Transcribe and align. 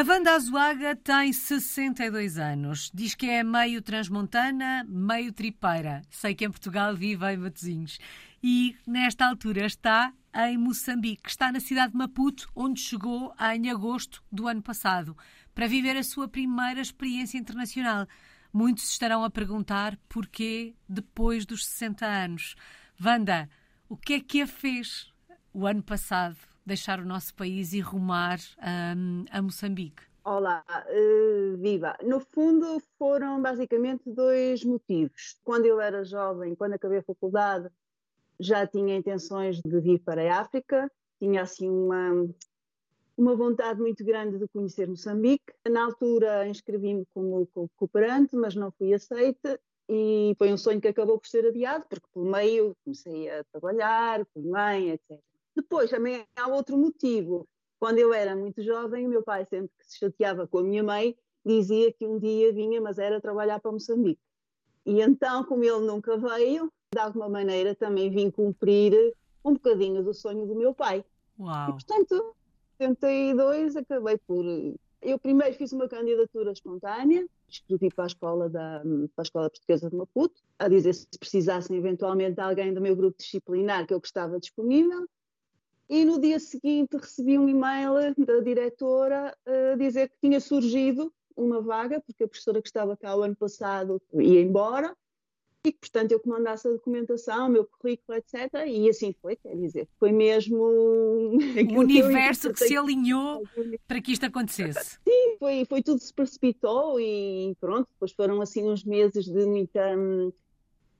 A 0.00 0.02
Wanda 0.02 0.34
Azuaga 0.34 0.96
tem 0.96 1.30
62 1.30 2.38
anos. 2.38 2.90
Diz 2.94 3.14
que 3.14 3.26
é 3.26 3.44
meio 3.44 3.82
transmontana, 3.82 4.82
meio 4.88 5.30
tripeira. 5.30 6.00
Sei 6.08 6.34
que 6.34 6.42
em 6.42 6.50
Portugal 6.50 6.96
vive 6.96 7.30
em 7.30 7.36
Matosinhos. 7.36 7.98
E 8.42 8.74
nesta 8.86 9.26
altura 9.26 9.66
está 9.66 10.10
em 10.34 10.56
Moçambique. 10.56 11.28
Está 11.28 11.52
na 11.52 11.60
cidade 11.60 11.92
de 11.92 11.98
Maputo, 11.98 12.48
onde 12.56 12.80
chegou 12.80 13.34
em 13.52 13.68
agosto 13.68 14.24
do 14.32 14.48
ano 14.48 14.62
passado, 14.62 15.14
para 15.54 15.66
viver 15.66 15.98
a 15.98 16.02
sua 16.02 16.26
primeira 16.26 16.80
experiência 16.80 17.36
internacional. 17.36 18.06
Muitos 18.50 18.88
estarão 18.88 19.22
a 19.22 19.28
perguntar 19.28 19.98
porquê 20.08 20.74
depois 20.88 21.44
dos 21.44 21.66
60 21.66 22.06
anos. 22.06 22.54
Wanda, 22.98 23.50
o 23.86 23.98
que 23.98 24.14
é 24.14 24.20
que 24.20 24.40
a 24.40 24.46
fez 24.46 25.12
o 25.52 25.66
ano 25.66 25.82
passado 25.82 26.38
deixar 26.70 27.00
o 27.00 27.04
nosso 27.04 27.34
país 27.34 27.72
e 27.72 27.80
rumar 27.80 28.38
um, 28.96 29.24
a 29.28 29.42
Moçambique? 29.42 30.02
Olá, 30.24 30.64
uh, 30.68 31.56
viva! 31.56 31.96
No 32.00 32.20
fundo, 32.20 32.80
foram 32.96 33.42
basicamente 33.42 34.08
dois 34.08 34.64
motivos. 34.64 35.36
Quando 35.42 35.66
eu 35.66 35.80
era 35.80 36.04
jovem, 36.04 36.54
quando 36.54 36.74
acabei 36.74 36.98
a 36.98 37.02
faculdade, 37.02 37.68
já 38.38 38.64
tinha 38.68 38.94
intenções 38.94 39.60
de 39.60 39.80
vir 39.80 39.98
para 39.98 40.22
a 40.22 40.40
África, 40.40 40.88
tinha 41.18 41.42
assim 41.42 41.68
uma, 41.68 42.28
uma 43.18 43.34
vontade 43.34 43.80
muito 43.80 44.04
grande 44.04 44.38
de 44.38 44.46
conhecer 44.46 44.86
Moçambique. 44.86 45.52
Na 45.68 45.86
altura 45.86 46.46
inscrevi-me 46.46 47.04
como 47.12 47.48
cooperante, 47.76 48.36
mas 48.36 48.54
não 48.54 48.70
fui 48.70 48.94
aceita 48.94 49.58
e 49.88 50.36
foi 50.38 50.52
um 50.52 50.56
sonho 50.56 50.80
que 50.80 50.86
acabou 50.86 51.18
por 51.18 51.26
ser 51.26 51.44
adiado, 51.46 51.84
porque 51.90 52.06
pelo 52.14 52.30
meio 52.30 52.76
comecei 52.84 53.28
a 53.28 53.42
trabalhar, 53.50 54.24
fui 54.32 54.44
mãe, 54.44 54.90
etc. 54.90 55.18
Depois 55.60 55.90
também 55.90 56.26
há 56.36 56.48
outro 56.48 56.76
motivo. 56.76 57.46
Quando 57.78 57.98
eu 57.98 58.12
era 58.12 58.34
muito 58.34 58.62
jovem, 58.62 59.06
o 59.06 59.10
meu 59.10 59.22
pai 59.22 59.44
sempre 59.44 59.70
que 59.78 59.86
se 59.86 59.98
chateava 59.98 60.46
com 60.46 60.58
a 60.58 60.62
minha 60.62 60.82
mãe, 60.82 61.16
dizia 61.44 61.92
que 61.92 62.06
um 62.06 62.18
dia 62.18 62.52
vinha, 62.52 62.80
mas 62.80 62.98
era 62.98 63.20
trabalhar 63.20 63.60
para 63.60 63.72
Moçambique. 63.72 64.20
E 64.84 65.00
então, 65.00 65.44
como 65.44 65.64
ele 65.64 65.80
nunca 65.80 66.16
veio, 66.16 66.72
de 66.92 66.98
alguma 66.98 67.28
maneira 67.28 67.74
também 67.74 68.10
vim 68.10 68.30
cumprir 68.30 69.14
um 69.44 69.54
bocadinho 69.54 70.02
do 70.02 70.12
sonho 70.12 70.46
do 70.46 70.54
meu 70.54 70.74
pai. 70.74 71.04
Uau. 71.38 71.70
E, 71.70 71.72
portanto, 71.72 72.34
72 72.78 73.76
acabei 73.76 74.18
por. 74.18 74.44
Eu 75.02 75.18
primeiro 75.18 75.54
fiz 75.54 75.72
uma 75.72 75.88
candidatura 75.88 76.52
espontânea, 76.52 77.26
escrevi 77.48 77.88
para 77.88 78.04
a 78.04 78.06
escola 78.06 78.50
da 78.50 78.82
para 79.14 79.22
a 79.22 79.22
escola 79.22 79.50
portuguesa 79.50 79.88
de 79.88 79.96
Maputo, 79.96 80.42
a 80.58 80.68
dizer 80.68 80.92
se 80.92 81.06
precisassem 81.18 81.76
eventualmente 81.76 82.34
de 82.34 82.40
alguém 82.40 82.74
do 82.74 82.80
meu 82.80 82.94
grupo 82.94 83.16
disciplinar 83.16 83.86
que 83.86 83.94
eu 83.94 84.00
estava 84.02 84.38
disponível. 84.38 85.06
E 85.90 86.04
no 86.04 86.20
dia 86.20 86.38
seguinte 86.38 86.96
recebi 86.96 87.36
um 87.36 87.48
e-mail 87.48 88.14
da 88.16 88.38
diretora 88.38 89.36
a 89.44 89.76
dizer 89.76 90.08
que 90.08 90.14
tinha 90.20 90.38
surgido 90.38 91.12
uma 91.36 91.60
vaga, 91.60 92.00
porque 92.00 92.22
a 92.22 92.28
professora 92.28 92.62
que 92.62 92.68
estava 92.68 92.96
cá 92.96 93.16
o 93.16 93.22
ano 93.22 93.34
passado 93.34 94.00
ia 94.14 94.40
embora, 94.40 94.96
e 95.64 95.72
que, 95.72 95.78
portanto, 95.80 96.12
eu 96.12 96.20
comandasse 96.20 96.68
a 96.68 96.70
documentação, 96.70 97.48
o 97.48 97.50
meu 97.50 97.64
currículo, 97.64 98.16
etc. 98.16 98.66
E 98.68 98.88
assim 98.88 99.12
foi, 99.20 99.34
quer 99.34 99.56
dizer, 99.56 99.88
foi 99.98 100.12
mesmo. 100.12 100.56
O 101.76 101.80
universo 101.80 102.48
que, 102.48 102.60
que 102.60 102.68
se 102.68 102.76
alinhou 102.76 103.42
para 103.88 104.00
que 104.00 104.12
isto 104.12 104.24
acontecesse. 104.24 104.98
Sim, 105.04 105.36
foi, 105.40 105.64
foi 105.64 105.82
tudo 105.82 106.00
se 106.00 106.14
precipitou 106.14 107.00
e 107.00 107.56
pronto, 107.60 107.88
depois 107.92 108.12
foram 108.12 108.40
assim 108.40 108.62
uns 108.62 108.84
meses 108.84 109.24
de 109.24 109.44
muita. 109.44 109.96
Hum, 109.96 110.32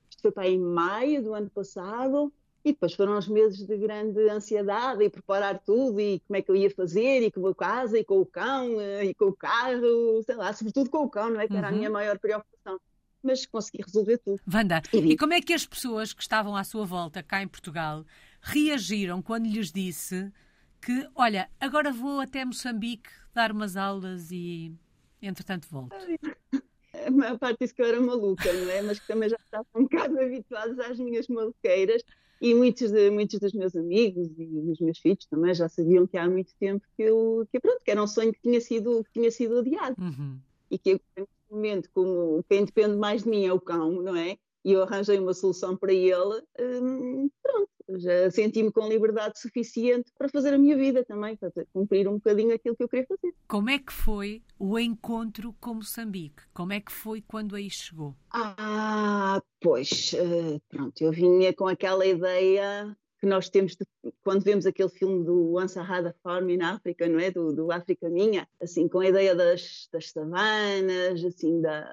isto 0.09 0.21
foi 0.21 0.31
para 0.31 0.49
em 0.49 0.59
maio 0.59 1.23
do 1.23 1.33
ano 1.33 1.49
passado, 1.49 2.31
e 2.63 2.71
depois 2.71 2.93
foram 2.93 3.17
uns 3.17 3.27
meses 3.27 3.65
de 3.65 3.77
grande 3.77 4.29
ansiedade 4.29 5.03
e 5.03 5.09
preparar 5.09 5.59
tudo 5.59 5.99
e 5.99 6.19
como 6.27 6.37
é 6.37 6.41
que 6.41 6.51
eu 6.51 6.55
ia 6.55 6.69
fazer 6.69 7.23
e 7.23 7.31
com 7.31 7.45
a 7.47 7.55
casa 7.55 7.97
e 7.97 8.03
com 8.03 8.21
o 8.21 8.25
cão 8.25 8.79
eh, 8.79 9.05
e 9.05 9.13
com 9.15 9.25
o 9.25 9.35
carro, 9.35 10.21
sei 10.23 10.35
lá, 10.35 10.53
sobretudo 10.53 10.89
com 10.89 10.99
o 10.99 11.09
cão, 11.09 11.31
não 11.31 11.39
é? 11.39 11.47
Que 11.47 11.55
era 11.55 11.69
a 11.69 11.71
minha 11.71 11.87
uhum. 11.87 11.93
maior 11.93 12.19
preocupação. 12.19 12.79
Mas 13.23 13.45
consegui 13.45 13.83
resolver 13.83 14.17
tudo. 14.19 14.39
Wanda, 14.51 14.81
e, 14.93 14.97
e 14.97 15.17
como 15.17 15.33
é 15.33 15.41
que 15.41 15.53
as 15.53 15.65
pessoas 15.65 16.13
que 16.13 16.21
estavam 16.21 16.55
à 16.55 16.63
sua 16.63 16.85
volta 16.85 17.21
cá 17.23 17.41
em 17.41 17.47
Portugal 17.47 18.05
reagiram 18.41 19.21
quando 19.21 19.45
lhes 19.47 19.71
disse 19.71 20.31
que, 20.81 21.07
olha, 21.15 21.49
agora 21.59 21.91
vou 21.91 22.19
até 22.19 22.43
Moçambique 22.43 23.09
dar 23.33 23.51
umas 23.51 23.75
aulas 23.75 24.31
e 24.31 24.73
entretanto 25.21 25.67
volto? 25.69 25.95
A 27.05 27.09
maior 27.09 27.37
parte 27.39 27.59
disse 27.61 27.73
que 27.73 27.81
eu 27.81 27.87
era 27.87 27.99
maluca, 27.99 28.51
não 28.53 28.69
é? 28.71 28.81
Mas 28.81 28.99
que 28.99 29.07
também 29.07 29.29
já 29.29 29.37
estavam 29.43 29.65
um 29.75 29.83
bocado 29.83 30.19
habituados 30.19 30.79
às 30.79 30.99
minhas 30.99 31.27
maluqueiras 31.27 32.03
e 32.41 32.55
muitos, 32.55 32.91
de, 32.91 33.11
muitos 33.11 33.39
dos 33.39 33.53
meus 33.53 33.75
amigos 33.75 34.27
e 34.35 34.71
os 34.71 34.79
meus 34.79 34.97
filhos 34.97 35.27
também 35.27 35.53
já 35.53 35.69
sabiam 35.69 36.07
que 36.07 36.17
há 36.17 36.27
muito 36.27 36.51
tempo 36.59 36.83
que 36.97 37.03
eu, 37.03 37.47
que, 37.51 37.59
pronto, 37.59 37.81
que 37.85 37.91
era 37.91 38.01
um 38.01 38.07
sonho 38.07 38.33
que 38.33 38.41
tinha 38.41 38.59
sido, 38.59 39.03
que 39.03 39.11
tinha 39.13 39.29
sido 39.29 39.59
adiado. 39.59 39.95
Uhum. 40.01 40.39
E 40.71 40.79
que 40.79 40.91
eu, 40.91 40.99
neste 41.15 41.31
momento, 41.51 41.89
como 41.93 42.43
quem 42.49 42.65
depende 42.65 42.97
mais 42.97 43.23
de 43.23 43.29
mim 43.29 43.45
é 43.45 43.53
o 43.53 43.61
cão, 43.61 44.01
não 44.01 44.15
é? 44.15 44.39
E 44.63 44.71
eu 44.73 44.83
arranjei 44.83 45.17
uma 45.19 45.33
solução 45.33 45.75
para 45.75 45.93
ele, 45.93 46.43
hum, 46.59 47.29
pronto, 47.41 47.69
já 47.99 48.29
senti-me 48.31 48.71
com 48.71 48.87
liberdade 48.87 49.39
suficiente 49.39 50.11
para 50.17 50.29
fazer 50.29 50.53
a 50.53 50.57
minha 50.57 50.77
vida 50.77 51.03
também, 51.03 51.35
para 51.35 51.51
cumprir 51.73 52.07
um 52.07 52.13
bocadinho 52.13 52.53
aquilo 52.53 52.75
que 52.75 52.83
eu 52.83 52.89
queria 52.89 53.05
fazer. 53.07 53.33
Como 53.47 53.69
é 53.69 53.79
que 53.79 53.91
foi 53.91 54.43
o 54.59 54.77
encontro 54.79 55.53
com 55.59 55.75
Moçambique? 55.75 56.43
Como 56.53 56.73
é 56.73 56.79
que 56.79 56.91
foi 56.91 57.21
quando 57.21 57.55
aí 57.55 57.69
chegou? 57.69 58.15
Ah, 58.31 59.41
pois, 59.59 60.13
eh, 60.13 60.59
pronto, 60.69 61.01
eu 61.01 61.11
vinha 61.11 61.53
com 61.53 61.67
aquela 61.67 62.05
ideia 62.05 62.95
que 63.21 63.27
nós 63.27 63.49
temos 63.49 63.75
de, 63.75 63.85
quando 64.23 64.43
vemos 64.43 64.65
aquele 64.65 64.89
filme 64.89 65.23
do 65.23 65.53
Once 65.55 65.77
I 65.77 65.83
Had 65.83 66.07
a 66.07 66.13
Farm 66.23 66.49
in 66.49 66.61
Africa, 66.63 67.07
não 67.07 67.19
é? 67.19 67.29
Do, 67.29 67.53
do 67.53 67.71
África 67.71 68.09
Minha, 68.09 68.47
assim, 68.59 68.87
com 68.87 68.99
a 68.99 69.07
ideia 69.07 69.35
das, 69.35 69.87
das 69.93 70.09
savanas, 70.09 71.23
assim, 71.23 71.61
da, 71.61 71.83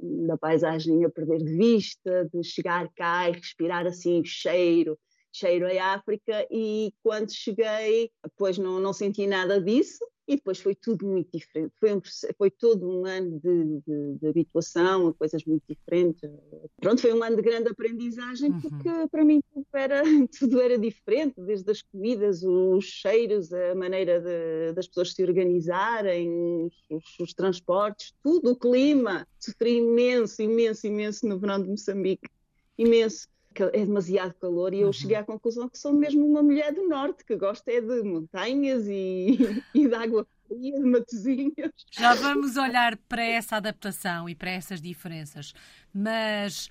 da 0.00 0.38
paisagem 0.38 1.04
a 1.04 1.10
perder 1.10 1.38
de 1.38 1.56
vista, 1.56 2.30
de 2.32 2.44
chegar 2.44 2.88
cá 2.94 3.28
e 3.28 3.32
respirar 3.32 3.86
assim 3.88 4.24
cheiro, 4.24 4.96
cheiro 5.32 5.66
a 5.66 5.94
África 5.94 6.46
e 6.48 6.92
quando 7.02 7.34
cheguei, 7.34 8.12
depois 8.22 8.56
não, 8.56 8.78
não 8.78 8.92
senti 8.92 9.26
nada 9.26 9.60
disso 9.60 10.04
e 10.28 10.36
depois 10.36 10.60
foi 10.60 10.74
tudo 10.74 11.06
muito 11.06 11.30
diferente. 11.32 11.72
Foi, 11.80 11.94
um, 11.94 12.02
foi 12.36 12.50
todo 12.50 12.86
um 12.86 13.06
ano 13.06 13.40
de, 13.40 13.80
de, 13.80 14.18
de, 14.20 14.28
habituação 14.28 15.08
a 15.08 15.14
coisas 15.14 15.42
muito 15.46 15.62
diferentes. 15.66 16.30
Pronto, 16.78 17.00
foi 17.00 17.14
um 17.14 17.22
ano 17.22 17.36
de 17.36 17.42
grande 17.42 17.70
aprendizagem 17.70 18.50
uhum. 18.50 18.60
porque 18.60 18.90
para 19.10 19.24
mim 19.24 19.40
tudo 19.50 19.66
era, 19.72 20.02
tudo 20.38 20.60
era 20.60 20.78
diferente, 20.78 21.40
desde 21.40 21.70
as 21.70 21.80
comidas, 21.80 22.42
os 22.42 22.84
cheiros, 22.84 23.50
a 23.54 23.74
maneira 23.74 24.20
de, 24.20 24.74
das 24.74 24.86
pessoas 24.86 25.14
se 25.14 25.22
organizarem, 25.22 26.70
os, 26.90 27.18
os 27.18 27.32
transportes, 27.32 28.12
tudo, 28.22 28.52
o 28.52 28.56
clima. 28.56 29.26
Sofri 29.40 29.78
imenso, 29.78 30.42
imenso, 30.42 30.86
imenso 30.86 31.26
no 31.26 31.38
verão 31.38 31.62
de 31.62 31.70
Moçambique. 31.70 32.28
Imenso 32.76 33.28
é 33.72 33.84
demasiado 33.84 34.34
calor 34.34 34.72
e 34.72 34.80
eu 34.80 34.88
uhum. 34.88 34.92
cheguei 34.92 35.16
à 35.16 35.24
conclusão 35.24 35.68
que 35.68 35.78
sou 35.78 35.92
mesmo 35.92 36.24
uma 36.24 36.42
mulher 36.42 36.72
do 36.72 36.88
norte, 36.88 37.24
que 37.24 37.36
gosta 37.36 37.70
é 37.72 37.80
de 37.80 38.02
montanhas 38.02 38.86
e, 38.86 39.36
água 40.02 40.26
fria, 40.46 40.74
de 40.74 40.84
matozinhos. 40.84 41.72
Já 41.90 42.14
vamos 42.14 42.56
olhar 42.56 42.96
para 42.96 43.22
essa 43.22 43.56
adaptação 43.56 44.28
e 44.28 44.34
para 44.34 44.50
essas 44.50 44.80
diferenças, 44.80 45.52
mas 45.92 46.68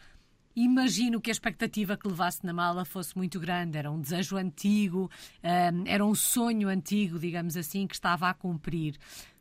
imagino 0.55 1.21
que 1.21 1.29
a 1.29 1.33
expectativa 1.33 1.95
que 1.95 2.07
levasse 2.07 2.45
na 2.45 2.53
mala 2.53 2.83
fosse 2.83 3.17
muito 3.17 3.39
grande, 3.39 3.77
era 3.77 3.91
um 3.91 4.01
desejo 4.01 4.37
antigo, 4.37 5.09
um, 5.43 5.87
era 5.87 6.03
um 6.03 6.15
sonho 6.15 6.67
antigo, 6.67 7.19
digamos 7.19 7.55
assim, 7.55 7.85
que 7.85 7.95
estava 7.95 8.29
a 8.29 8.33
cumprir. 8.33 8.97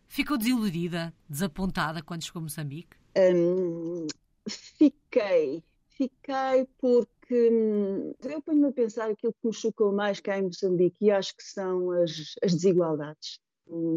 Ficou 0.06 0.36
desiludida, 0.36 1.12
desapontada 1.28 2.02
quando 2.02 2.22
chegou 2.22 2.40
a 2.40 2.42
Moçambique? 2.42 2.96
Um, 3.16 4.06
fiquei, 4.48 5.62
fiquei 5.88 6.68
porque 6.78 7.16
que 7.26 7.50
hum, 7.50 8.14
eu 8.22 8.40
ponho-me 8.40 8.68
a 8.68 8.72
pensar 8.72 9.10
aquilo 9.10 9.32
que 9.32 9.46
me 9.46 9.52
chocou 9.52 9.92
mais 9.92 10.20
cá 10.20 10.38
em 10.38 10.42
Moçambique 10.42 11.04
e 11.04 11.10
acho 11.10 11.36
que 11.36 11.42
são 11.42 11.90
as, 11.90 12.34
as 12.42 12.52
desigualdades. 12.54 13.40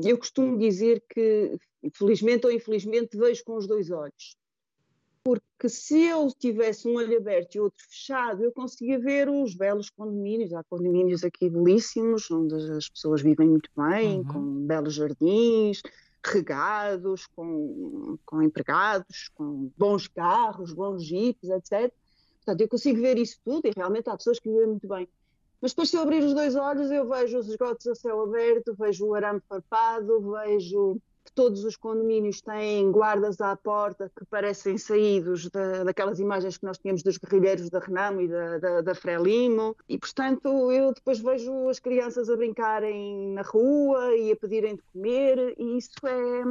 Eu 0.03 0.17
costumo 0.17 0.57
dizer 0.57 1.03
que, 1.09 1.57
felizmente 1.93 2.45
ou 2.45 2.51
infelizmente, 2.51 3.17
vejo 3.17 3.43
com 3.43 3.55
os 3.55 3.67
dois 3.67 3.91
olhos. 3.91 4.35
Porque 5.23 5.69
se 5.69 6.01
eu 6.01 6.29
tivesse 6.31 6.87
um 6.87 6.95
olho 6.95 7.17
aberto 7.17 7.55
e 7.55 7.59
outro 7.59 7.85
fechado, 7.87 8.43
eu 8.43 8.51
conseguia 8.51 8.97
ver 8.97 9.29
os 9.29 9.53
belos 9.53 9.89
condomínios. 9.89 10.53
Há 10.53 10.63
condomínios 10.63 11.23
aqui 11.23 11.49
belíssimos, 11.49 12.31
onde 12.31 12.55
as 12.55 12.89
pessoas 12.89 13.21
vivem 13.21 13.47
muito 13.47 13.69
bem, 13.75 14.19
uhum. 14.19 14.25
com 14.25 14.65
belos 14.65 14.95
jardins, 14.95 15.81
regados, 16.25 17.27
com, 17.27 18.17
com 18.25 18.41
empregados, 18.41 19.29
com 19.35 19.71
bons 19.77 20.07
carros, 20.07 20.73
bons 20.73 21.03
jipes, 21.03 21.49
etc. 21.49 21.93
Portanto, 22.37 22.61
eu 22.61 22.67
consigo 22.67 23.01
ver 23.01 23.17
isso 23.17 23.39
tudo 23.43 23.67
e 23.67 23.71
realmente 23.75 24.09
há 24.09 24.17
pessoas 24.17 24.39
que 24.39 24.49
vivem 24.49 24.67
muito 24.67 24.87
bem. 24.87 25.07
Mas 25.61 25.71
depois, 25.71 25.89
se 25.89 25.97
eu 25.97 26.01
abrir 26.01 26.23
os 26.23 26.33
dois 26.33 26.55
olhos, 26.55 26.89
eu 26.89 27.07
vejo 27.07 27.37
os 27.37 27.49
esgotos 27.49 27.85
a 27.87 27.95
céu 27.95 28.21
aberto, 28.21 28.75
vejo 28.77 29.05
o 29.05 29.13
arame 29.13 29.41
farpado, 29.47 30.31
vejo 30.31 31.01
todos 31.35 31.63
os 31.63 31.75
condomínios 31.75 32.41
têm 32.41 32.91
guardas 32.91 33.39
à 33.39 33.55
porta 33.55 34.11
que 34.17 34.25
parecem 34.25 34.77
saídos 34.77 35.49
da, 35.49 35.83
daquelas 35.83 36.19
imagens 36.19 36.57
que 36.57 36.65
nós 36.65 36.77
tínhamos 36.77 37.03
dos 37.03 37.17
guerrilheiros 37.17 37.69
da 37.69 37.79
Renamo 37.79 38.21
e 38.21 38.27
da, 38.27 38.57
da, 38.57 38.81
da 38.81 38.95
Frelimo. 38.95 39.75
E, 39.87 39.97
portanto, 39.97 40.71
eu 40.71 40.93
depois 40.93 41.19
vejo 41.19 41.69
as 41.69 41.79
crianças 41.79 42.29
a 42.29 42.35
brincarem 42.35 43.33
na 43.33 43.41
rua 43.41 44.15
e 44.15 44.31
a 44.31 44.35
pedirem 44.35 44.75
de 44.75 44.81
comer, 44.93 45.55
e 45.57 45.77
isso 45.77 45.91
é. 46.05 46.43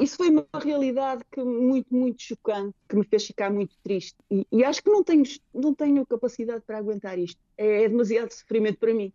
Isso 0.00 0.16
foi 0.16 0.30
uma 0.30 0.46
realidade 0.62 1.22
que 1.30 1.42
muito, 1.42 1.94
muito 1.94 2.22
chocante, 2.22 2.74
que 2.88 2.96
me 2.96 3.04
fez 3.04 3.26
ficar 3.26 3.50
muito 3.50 3.76
triste. 3.82 4.16
E, 4.30 4.46
e 4.50 4.64
acho 4.64 4.82
que 4.82 4.90
não 4.90 5.04
tenho, 5.04 5.24
não 5.54 5.74
tenho 5.74 6.06
capacidade 6.06 6.62
para 6.66 6.78
aguentar 6.78 7.18
isto. 7.18 7.40
É, 7.56 7.84
é 7.84 7.88
demasiado 7.88 8.30
sofrimento 8.32 8.78
para 8.78 8.94
mim 8.94 9.12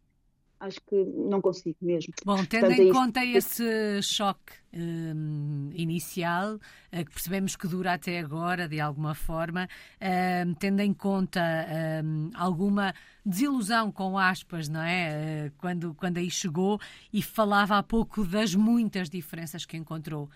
acho 0.60 0.80
que 0.88 0.96
não 0.96 1.42
consigo 1.42 1.78
mesmo. 1.82 2.14
Bom, 2.26 2.44
tendo 2.46 2.68
Portanto, 2.68 2.82
em 2.82 2.90
é 2.90 2.94
conta 2.94 3.26
esse 3.26 4.02
choque 4.02 4.54
um, 4.74 5.70
inicial, 5.74 6.56
uh, 6.56 7.06
que 7.06 7.12
percebemos 7.12 7.56
que 7.56 7.68
dura 7.68 7.94
até 7.94 8.20
agora, 8.20 8.68
de 8.68 8.80
alguma 8.80 9.14
forma, 9.14 9.68
um, 10.02 10.54
tendo 10.54 10.82
em 10.82 10.94
conta 10.94 11.42
um, 12.04 12.30
alguma 12.34 12.94
desilusão, 13.26 13.92
com 13.92 14.18
aspas, 14.18 14.68
não 14.68 14.82
é? 14.82 15.48
Uh, 15.48 15.54
quando, 15.58 15.94
quando 15.94 16.18
aí 16.18 16.30
chegou 16.30 16.80
e 17.12 17.22
falava 17.22 17.78
há 17.78 17.84
pouco 17.84 18.26
das 18.26 18.56
muitas 18.56 19.10
diferenças 19.10 19.66
que 19.66 19.78
encontrou 19.78 20.30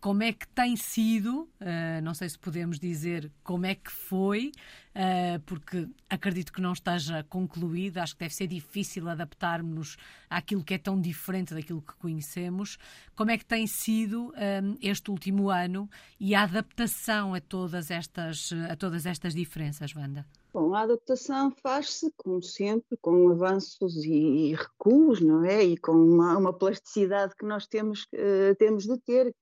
como 0.00 0.22
é 0.22 0.32
que 0.32 0.48
tem 0.48 0.76
sido, 0.76 1.42
uh, 1.60 2.02
não 2.02 2.14
sei 2.14 2.28
se 2.28 2.38
podemos 2.38 2.78
dizer 2.78 3.30
como 3.44 3.66
é 3.66 3.74
que 3.74 3.92
foi, 3.92 4.50
uh, 4.94 5.40
porque 5.44 5.86
acredito 6.08 6.52
que 6.52 6.60
não 6.60 6.72
esteja 6.72 7.22
concluído, 7.24 7.98
acho 7.98 8.14
que 8.14 8.20
deve 8.20 8.34
ser 8.34 8.46
difícil 8.46 9.08
adaptarmos-nos 9.08 9.98
àquilo 10.30 10.64
que 10.64 10.74
é 10.74 10.78
tão 10.78 10.98
diferente 10.98 11.52
daquilo 11.52 11.82
que 11.82 11.94
conhecemos. 11.96 12.78
Como 13.14 13.30
é 13.30 13.36
que 13.36 13.44
tem 13.44 13.66
sido 13.66 14.28
um, 14.28 14.32
eh, 14.36 14.62
este 14.80 15.10
último 15.10 15.50
ano 15.50 15.88
e 16.18 16.34
a 16.34 16.44
adaptação 16.44 17.34
a 17.34 17.40
todas 17.40 17.90
estas, 17.90 18.50
a 18.70 18.76
todas 18.76 19.04
estas 19.04 19.34
diferenças, 19.34 19.94
Wanda? 19.94 20.24
Bom, 20.52 20.74
a 20.74 20.80
adaptação 20.80 21.52
faz-se, 21.62 22.10
como 22.16 22.42
sempre, 22.42 22.96
com 23.00 23.28
avanços 23.30 23.96
e, 24.04 24.54
recuos, 24.54 25.20
não 25.20 25.44
é? 25.44 25.62
E 25.62 25.76
com 25.76 25.92
uma, 25.92 26.36
uma 26.38 26.52
plasticidade 26.52 27.36
que 27.36 27.44
nós 27.44 27.66
temos, 27.66 28.04
uh, 28.14 28.54
temos 28.58 28.84
de 28.84 28.98
ter 28.98 29.34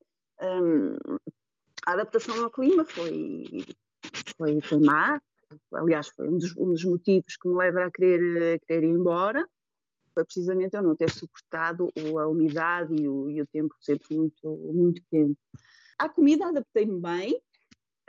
um, 0.43 0.97
a 1.87 1.93
adaptação 1.93 2.43
ao 2.43 2.51
clima 2.51 2.85
foi, 2.85 3.65
foi, 4.37 4.61
foi 4.61 4.79
má, 4.79 5.21
aliás, 5.73 6.09
foi 6.09 6.29
um 6.29 6.39
dos, 6.39 6.57
um 6.57 6.73
dos, 6.73 6.85
motivos 6.85 7.37
que 7.37 7.49
me 7.49 7.57
leva 7.57 7.85
a 7.85 7.91
querer, 7.91 8.57
a 8.57 8.67
querer 8.67 8.87
ir 8.87 8.91
embora, 8.91 9.47
foi 10.15 10.25
precisamente 10.25 10.77
eu 10.77 10.83
não 10.83 10.97
ter 10.97 11.11
suportado 11.11 11.89
a 12.19 12.27
umidade 12.27 12.95
e 12.95 13.09
o, 13.09 13.31
e 13.31 13.41
o 13.41 13.47
tempo 13.47 13.75
sempre 13.81 14.17
muito, 14.17 14.49
muito 14.73 15.03
quente. 15.11 15.39
À 15.99 16.09
comida 16.09 16.49
adaptei-me 16.49 17.01
bem, 17.01 17.41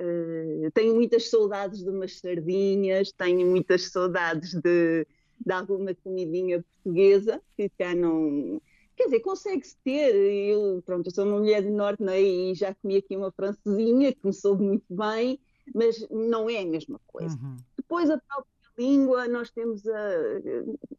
uh, 0.02 0.72
tenho 0.74 0.96
muitas 0.96 1.30
saudades 1.30 1.84
de 1.84 1.90
umas 1.90 2.20
sardinhas, 2.20 3.12
tenho 3.12 3.48
muitas 3.48 3.92
saudades 3.92 4.54
de, 4.56 5.06
de 5.40 5.54
alguma 5.54 5.94
comidinha 5.96 6.64
portuguesa, 6.64 7.42
que 7.56 7.70
cá 7.70 7.96
não, 7.96 8.62
Quer 9.00 9.06
dizer, 9.06 9.19
consegue-se 9.22 9.78
ter. 9.78 10.13
Eu, 10.13 10.84
pronto, 10.86 11.07
eu 11.07 11.12
sou 11.13 11.24
uma 11.24 11.38
mulher 11.38 11.63
do 11.63 11.69
norte 11.69 12.04
né, 12.04 12.22
e 12.22 12.54
já 12.54 12.75
comi 12.75 12.98
aqui 12.98 13.16
uma 13.16 13.31
francesinha 13.31 14.12
que 14.12 14.28
me 14.28 14.34
soube 14.34 14.62
muito 14.62 14.84
bem, 14.90 15.40
mas 15.74 16.06
não 16.10 16.50
é 16.50 16.60
a 16.60 16.66
mesma 16.66 17.00
coisa. 17.07 17.34
Uhum. 17.42 17.56
Depois, 17.78 18.10
a 18.10 18.18
própria 18.18 18.51
língua, 18.78 19.25
nós 19.30 19.50
temos 19.51 19.88
a. 19.88 20.12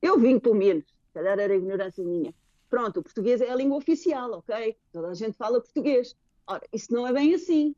Eu 0.00 0.18
vim, 0.18 0.38
pelo 0.38 0.54
menos, 0.54 0.86
se 0.86 1.12
calhar 1.12 1.38
era 1.38 1.54
ignorância 1.54 2.02
minha. 2.02 2.34
Pronto, 2.70 3.00
o 3.00 3.02
português 3.02 3.42
é 3.42 3.50
a 3.50 3.54
língua 3.54 3.76
oficial, 3.76 4.30
ok? 4.32 4.74
Toda 4.90 5.08
a 5.08 5.14
gente 5.14 5.36
fala 5.36 5.60
português. 5.60 6.16
Ora, 6.46 6.62
isso 6.72 6.90
não 6.94 7.06
é 7.06 7.12
bem 7.12 7.34
assim. 7.34 7.76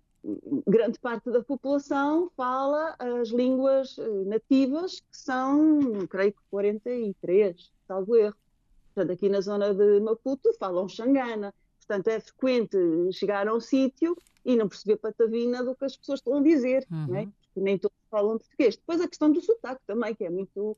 Grande 0.68 1.00
parte 1.00 1.32
da 1.32 1.42
população 1.42 2.30
fala 2.36 2.94
as 2.96 3.30
línguas 3.30 3.98
eh, 3.98 4.08
nativas, 4.24 5.00
que 5.00 5.18
são, 5.18 6.06
creio 6.06 6.32
que 6.32 6.38
43, 6.48 7.72
salvo 7.88 8.14
erro. 8.14 8.36
Portanto, 8.94 9.12
aqui 9.12 9.28
na 9.28 9.40
zona 9.40 9.74
de 9.74 10.00
Maputo 10.00 10.52
falam 10.58 10.88
xangana. 10.88 11.54
Portanto, 11.78 12.08
é 12.08 12.20
frequente 12.20 12.78
chegar 13.12 13.48
a 13.48 13.54
um 13.54 13.60
sítio 13.60 14.16
e 14.44 14.56
não 14.56 14.68
perceber 14.68 14.96
patavina 14.96 15.64
do 15.64 15.74
que 15.74 15.84
as 15.84 15.96
pessoas 15.96 16.18
estão 16.18 16.38
a 16.38 16.42
dizer, 16.42 16.86
uhum. 16.90 17.06
não 17.08 17.16
é? 17.16 17.26
Porque 17.26 17.60
nem 17.60 17.78
todos 17.78 17.96
falam 18.10 18.38
português. 18.38 18.76
Depois 18.76 19.00
a 19.00 19.08
questão 19.08 19.30
do 19.30 19.40
sotaque 19.40 19.82
também, 19.86 20.14
que 20.14 20.24
é 20.24 20.30
muito. 20.30 20.76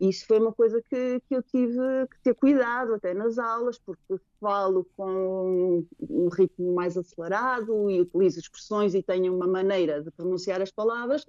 Isso 0.00 0.26
foi 0.26 0.38
uma 0.38 0.52
coisa 0.52 0.82
que, 0.82 1.20
que 1.28 1.36
eu 1.36 1.42
tive 1.42 1.76
que 2.10 2.20
ter 2.22 2.34
cuidado 2.34 2.94
até 2.94 3.14
nas 3.14 3.38
aulas, 3.38 3.78
porque 3.78 4.20
falo 4.40 4.86
com 4.96 5.84
um 6.08 6.28
ritmo 6.28 6.74
mais 6.74 6.96
acelerado 6.96 7.90
e 7.90 8.00
utilizo 8.00 8.40
expressões 8.40 8.94
e 8.94 9.02
tenho 9.02 9.34
uma 9.34 9.46
maneira 9.46 10.02
de 10.02 10.10
pronunciar 10.10 10.60
as 10.60 10.70
palavras 10.70 11.24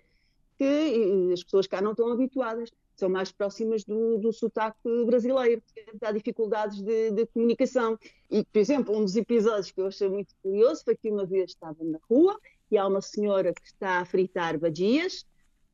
que 0.58 1.32
as 1.34 1.44
pessoas 1.44 1.68
cá 1.68 1.82
não 1.82 1.92
estão 1.92 2.12
habituadas 2.12 2.72
são 2.98 3.10
mais 3.10 3.32
próximas 3.32 3.84
do, 3.84 4.18
do 4.18 4.34
sotaque 4.34 4.80
brasileiro. 5.06 5.62
Há 6.02 6.12
dificuldades 6.12 6.82
de, 6.82 7.12
de, 7.12 7.26
comunicação. 7.28 7.98
E, 8.30 8.44
por 8.44 8.58
exemplo, 8.58 8.98
um 8.98 9.04
dos 9.04 9.16
episódios 9.16 9.72
que 9.72 9.80
eu 9.80 9.86
achei 9.86 10.10
muito 10.10 10.34
curioso 10.42 10.84
foi 10.84 10.96
que 10.96 11.10
uma 11.10 11.26
vez 11.26 11.52
estava 11.52 11.84
na 11.84 12.00
rua 12.10 12.40
e 12.72 12.78
há 12.78 12.88
uma 12.88 13.02
senhora 13.02 13.54
que 13.54 13.68
está 13.68 14.00
a 14.00 14.06
fritar 14.06 14.58
badias. 14.58 15.26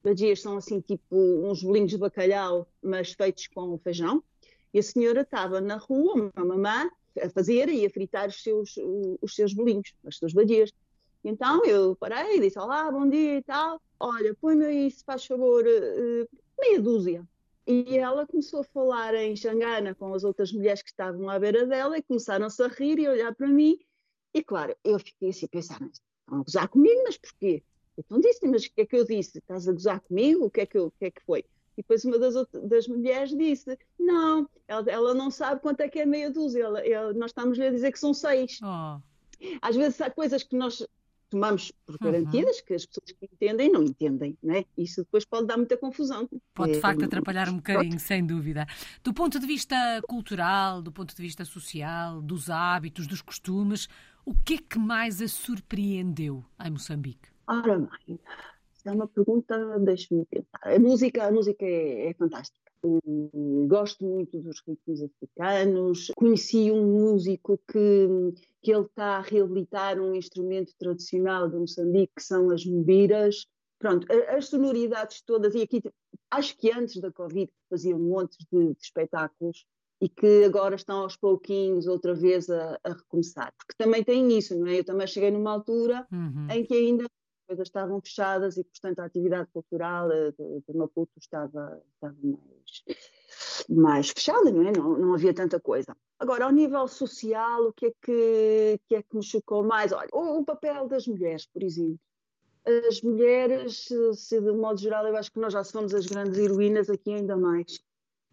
Badias 0.03 0.41
são 0.41 0.57
assim 0.57 0.81
tipo 0.81 1.15
uns 1.15 1.63
bolinhos 1.63 1.91
de 1.91 1.97
bacalhau, 1.97 2.67
mas 2.81 3.13
feitos 3.13 3.47
com 3.47 3.77
feijão. 3.77 4.21
E 4.73 4.79
a 4.79 4.83
senhora 4.83 5.21
estava 5.21 5.61
na 5.61 5.77
rua, 5.77 6.29
uma 6.35 6.45
mamã, 6.45 6.89
a 7.21 7.29
fazer 7.29 7.69
e 7.69 7.85
a 7.85 7.89
fritar 7.89 8.27
os 8.27 8.41
seus, 8.43 8.75
os 9.21 9.35
seus 9.35 9.53
bolinhos, 9.53 9.93
as 10.05 10.17
suas 10.17 10.33
badias. 10.33 10.73
Então 11.23 11.63
eu 11.65 11.95
parei, 11.95 12.39
disse 12.39 12.59
olá, 12.59 12.91
bom 12.91 13.07
dia 13.07 13.37
e 13.37 13.41
tal. 13.41 13.81
Olha, 13.99 14.35
põe-me 14.35 14.65
aí, 14.65 14.91
se 14.91 15.03
faz 15.05 15.25
favor, 15.25 15.65
eh, 15.65 16.27
meia 16.59 16.81
dúzia. 16.81 17.25
E 17.65 17.97
ela 17.97 18.27
começou 18.27 18.59
a 18.59 18.63
falar 18.65 19.15
em 19.15 19.35
Xangana 19.35 19.95
com 19.95 20.13
as 20.13 20.25
outras 20.25 20.51
mulheres 20.51 20.81
que 20.81 20.89
estavam 20.89 21.29
à 21.29 21.39
beira 21.39 21.65
dela 21.65 21.97
e 21.97 22.03
começaram-se 22.03 22.61
a 22.61 22.67
rir 22.67 22.99
e 22.99 23.07
a 23.07 23.11
olhar 23.11 23.33
para 23.33 23.47
mim. 23.47 23.79
E 24.33 24.43
claro, 24.43 24.75
eu 24.83 24.99
fiquei 24.99 25.29
assim 25.29 25.45
a 25.45 25.49
pensar, 25.49 25.79
mas 25.79 26.01
estão 26.19 26.39
a 26.39 26.43
gozar 26.43 26.67
comigo, 26.67 27.01
mas 27.05 27.17
porquê? 27.17 27.63
Então 27.97 28.19
disse 28.19 28.45
mas 28.47 28.65
o 28.65 28.73
que 28.73 28.81
é 28.81 28.85
que 28.85 28.95
eu 28.97 29.05
disse? 29.05 29.37
Estás 29.37 29.67
a 29.67 29.71
gozar 29.71 30.01
comigo? 30.01 30.45
O 30.45 30.51
que 30.51 30.61
é 30.61 30.65
que, 30.65 30.77
eu, 30.77 30.87
o 30.87 30.91
que, 30.91 31.05
é 31.05 31.11
que 31.11 31.23
foi? 31.23 31.45
E 31.77 31.81
depois 31.81 32.03
uma 32.03 32.19
das, 32.19 32.35
outras, 32.35 32.67
das 32.67 32.87
mulheres 32.87 33.29
disse: 33.29 33.77
Não, 33.97 34.49
ela, 34.67 34.91
ela, 34.91 35.13
não 35.13 35.31
sabe 35.31 35.61
quanto 35.61 35.81
é 35.81 35.87
que 35.87 35.99
é 35.99 36.05
meia 36.05 36.29
dúzia. 36.29 36.63
Ela, 36.63 36.85
ela, 36.85 37.13
nós 37.13 37.29
estamos 37.29 37.57
a 37.59 37.69
dizer 37.69 37.91
que 37.91 37.99
são 37.99 38.13
seis. 38.13 38.59
Oh. 38.61 38.99
Às 39.61 39.75
vezes 39.75 39.99
há 40.01 40.09
coisas 40.09 40.43
que 40.43 40.55
nós 40.55 40.85
tomamos 41.33 41.71
por 41.83 41.95
uhum. 41.95 42.11
garantidas, 42.11 42.57
uhum. 42.59 42.63
que 42.67 42.73
as 42.75 42.85
pessoas 42.85 43.11
que 43.11 43.25
entendem 43.25 43.71
não 43.71 43.83
entendem, 43.83 44.37
não 44.41 44.53
é? 44.53 44.63
Isso 44.77 45.01
depois 45.01 45.25
pode 45.25 45.47
dar 45.47 45.57
muita 45.57 45.75
confusão. 45.75 46.29
Pode 46.53 46.73
de 46.73 46.79
facto 46.79 47.01
é, 47.01 47.05
atrapalhar 47.05 47.49
um 47.49 47.55
bocadinho, 47.55 47.99
sem 47.99 48.23
dúvida. 48.23 48.67
Do 49.03 49.13
ponto 49.13 49.39
de 49.39 49.47
vista 49.47 49.75
cultural, 50.07 50.81
do 50.81 50.91
ponto 50.91 51.15
de 51.15 51.21
vista 51.21 51.43
social, 51.43 52.21
dos 52.21 52.51
hábitos, 52.51 53.07
dos 53.07 53.21
costumes, 53.21 53.89
o 54.23 54.35
que 54.35 54.53
é 54.53 54.57
que 54.57 54.77
mais 54.77 55.21
a 55.21 55.27
surpreendeu 55.27 56.45
em 56.63 56.69
Moçambique? 56.69 57.29
Ora 57.47 57.79
bem, 57.79 58.19
é 58.85 58.91
uma 58.91 59.07
pergunta, 59.07 59.79
deixe-me 59.79 60.25
pensar. 60.25 60.59
A 60.63 60.79
música, 60.79 61.25
a 61.25 61.31
música 61.31 61.65
é, 61.65 62.09
é 62.09 62.13
fantástica. 62.13 62.71
Gosto 63.67 64.05
muito 64.05 64.39
dos 64.39 64.61
ritmos 64.67 65.01
africanos. 65.01 66.11
Conheci 66.15 66.71
um 66.71 66.85
músico 66.85 67.57
que, 67.67 68.33
que 68.61 68.71
ele 68.71 68.85
está 68.85 69.17
a 69.17 69.21
reabilitar 69.21 69.99
um 69.99 70.13
instrumento 70.13 70.73
tradicional 70.77 71.49
de 71.49 71.57
Moçambique, 71.57 72.13
que 72.15 72.23
são 72.23 72.49
as 72.49 72.65
mobiras. 72.65 73.45
Pronto, 73.79 74.07
as 74.29 74.47
sonoridades 74.47 75.21
todas, 75.21 75.55
e 75.55 75.61
aqui 75.61 75.81
acho 76.31 76.57
que 76.57 76.71
antes 76.71 77.01
da 77.01 77.11
Covid 77.11 77.51
faziam 77.69 77.99
um 77.99 78.09
monte 78.09 78.37
de, 78.51 78.73
de 78.73 78.81
espetáculos 78.81 79.65
e 80.01 80.09
que 80.09 80.43
agora 80.43 80.75
estão 80.75 80.99
aos 80.99 81.15
pouquinhos 81.15 81.87
outra 81.87 82.13
vez 82.13 82.49
a, 82.49 82.77
a, 82.83 82.89
recomeçar. 82.89 83.53
Porque 83.57 83.73
também 83.77 84.03
tem 84.03 84.37
isso, 84.37 84.57
não 84.57 84.67
é? 84.67 84.79
Eu 84.79 84.83
também 84.83 85.07
cheguei 85.07 85.31
numa 85.31 85.51
altura 85.51 86.05
uhum. 86.11 86.47
em 86.49 86.65
que 86.65 86.73
ainda 86.73 87.05
coisas 87.53 87.67
estavam 87.67 88.01
fechadas 88.01 88.57
e, 88.57 88.63
portanto, 88.63 88.99
a 88.99 89.05
atividade 89.05 89.49
cultural 89.53 90.09
de, 90.09 90.31
de 90.67 90.77
Maputo 90.77 91.11
estava, 91.19 91.81
estava 91.93 92.15
mais, 92.23 92.83
mais 93.69 94.09
fechada, 94.09 94.51
não 94.51 94.67
é? 94.67 94.71
Não, 94.75 94.97
não 94.97 95.13
havia 95.13 95.33
tanta 95.33 95.59
coisa. 95.59 95.95
Agora, 96.19 96.45
ao 96.45 96.51
nível 96.51 96.87
social, 96.87 97.67
o 97.67 97.73
que 97.73 97.87
é 97.87 97.91
que, 98.01 98.79
que, 98.87 98.95
é 98.95 99.03
que 99.03 99.15
me 99.15 99.23
chocou 99.23 99.63
mais? 99.63 99.91
Olha, 99.91 100.09
o, 100.11 100.39
o 100.39 100.45
papel 100.45 100.87
das 100.87 101.07
mulheres, 101.07 101.45
por 101.45 101.61
exemplo. 101.63 101.99
As 102.87 103.01
mulheres, 103.01 103.89
se 104.13 104.39
de 104.39 104.51
modo 104.53 104.79
geral, 104.79 105.05
eu 105.05 105.17
acho 105.17 105.31
que 105.31 105.39
nós 105.39 105.51
já 105.51 105.63
somos 105.63 105.93
as 105.93 106.05
grandes 106.05 106.37
heroínas 106.37 106.89
aqui 106.89 107.13
ainda 107.13 107.35
mais 107.35 107.83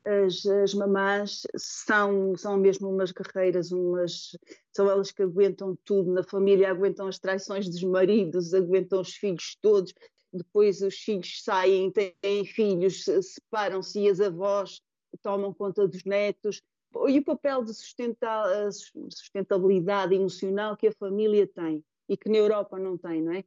as, 0.05 0.45
as 0.47 0.75
mamás 0.75 1.43
são, 1.57 2.37
são 2.37 2.57
mesmo 2.57 2.89
umas 2.89 3.13
guerreiras, 3.13 3.73
umas, 3.73 4.37
são 4.73 4.91
elas 4.91 5.11
que 5.11 5.23
aguentam 5.23 5.77
tudo 5.85 6.13
na 6.13 6.23
família, 6.23 6.71
aguentam 6.71 7.07
as 7.07 7.19
traições 7.19 7.69
dos 7.69 7.83
maridos, 7.83 8.55
aguentam 8.55 9.01
os 9.01 9.15
filhos 9.15 9.57
todos, 9.61 9.93
depois 10.33 10.81
os 10.81 10.97
filhos 10.97 11.43
saem, 11.43 11.91
têm 11.91 12.45
filhos, 12.45 13.05
separam-se 13.05 14.01
e 14.01 14.09
as 14.09 14.21
avós 14.21 14.81
tomam 15.23 15.53
conta 15.53 15.89
dos 15.89 16.05
netos. 16.05 16.63
e 17.09 17.19
o 17.19 17.25
papel 17.25 17.65
de 17.65 17.75
sustentabilidade 17.75 20.15
emocional 20.15 20.77
que 20.77 20.87
a 20.89 20.93
família 20.93 21.47
tem 21.47 21.85
e 22.09 22.17
que 22.17 22.29
na 22.29 22.39
Europa 22.39 22.79
não 22.79 22.97
tem, 22.97 23.23
não 23.23 23.33
é? 23.33 23.45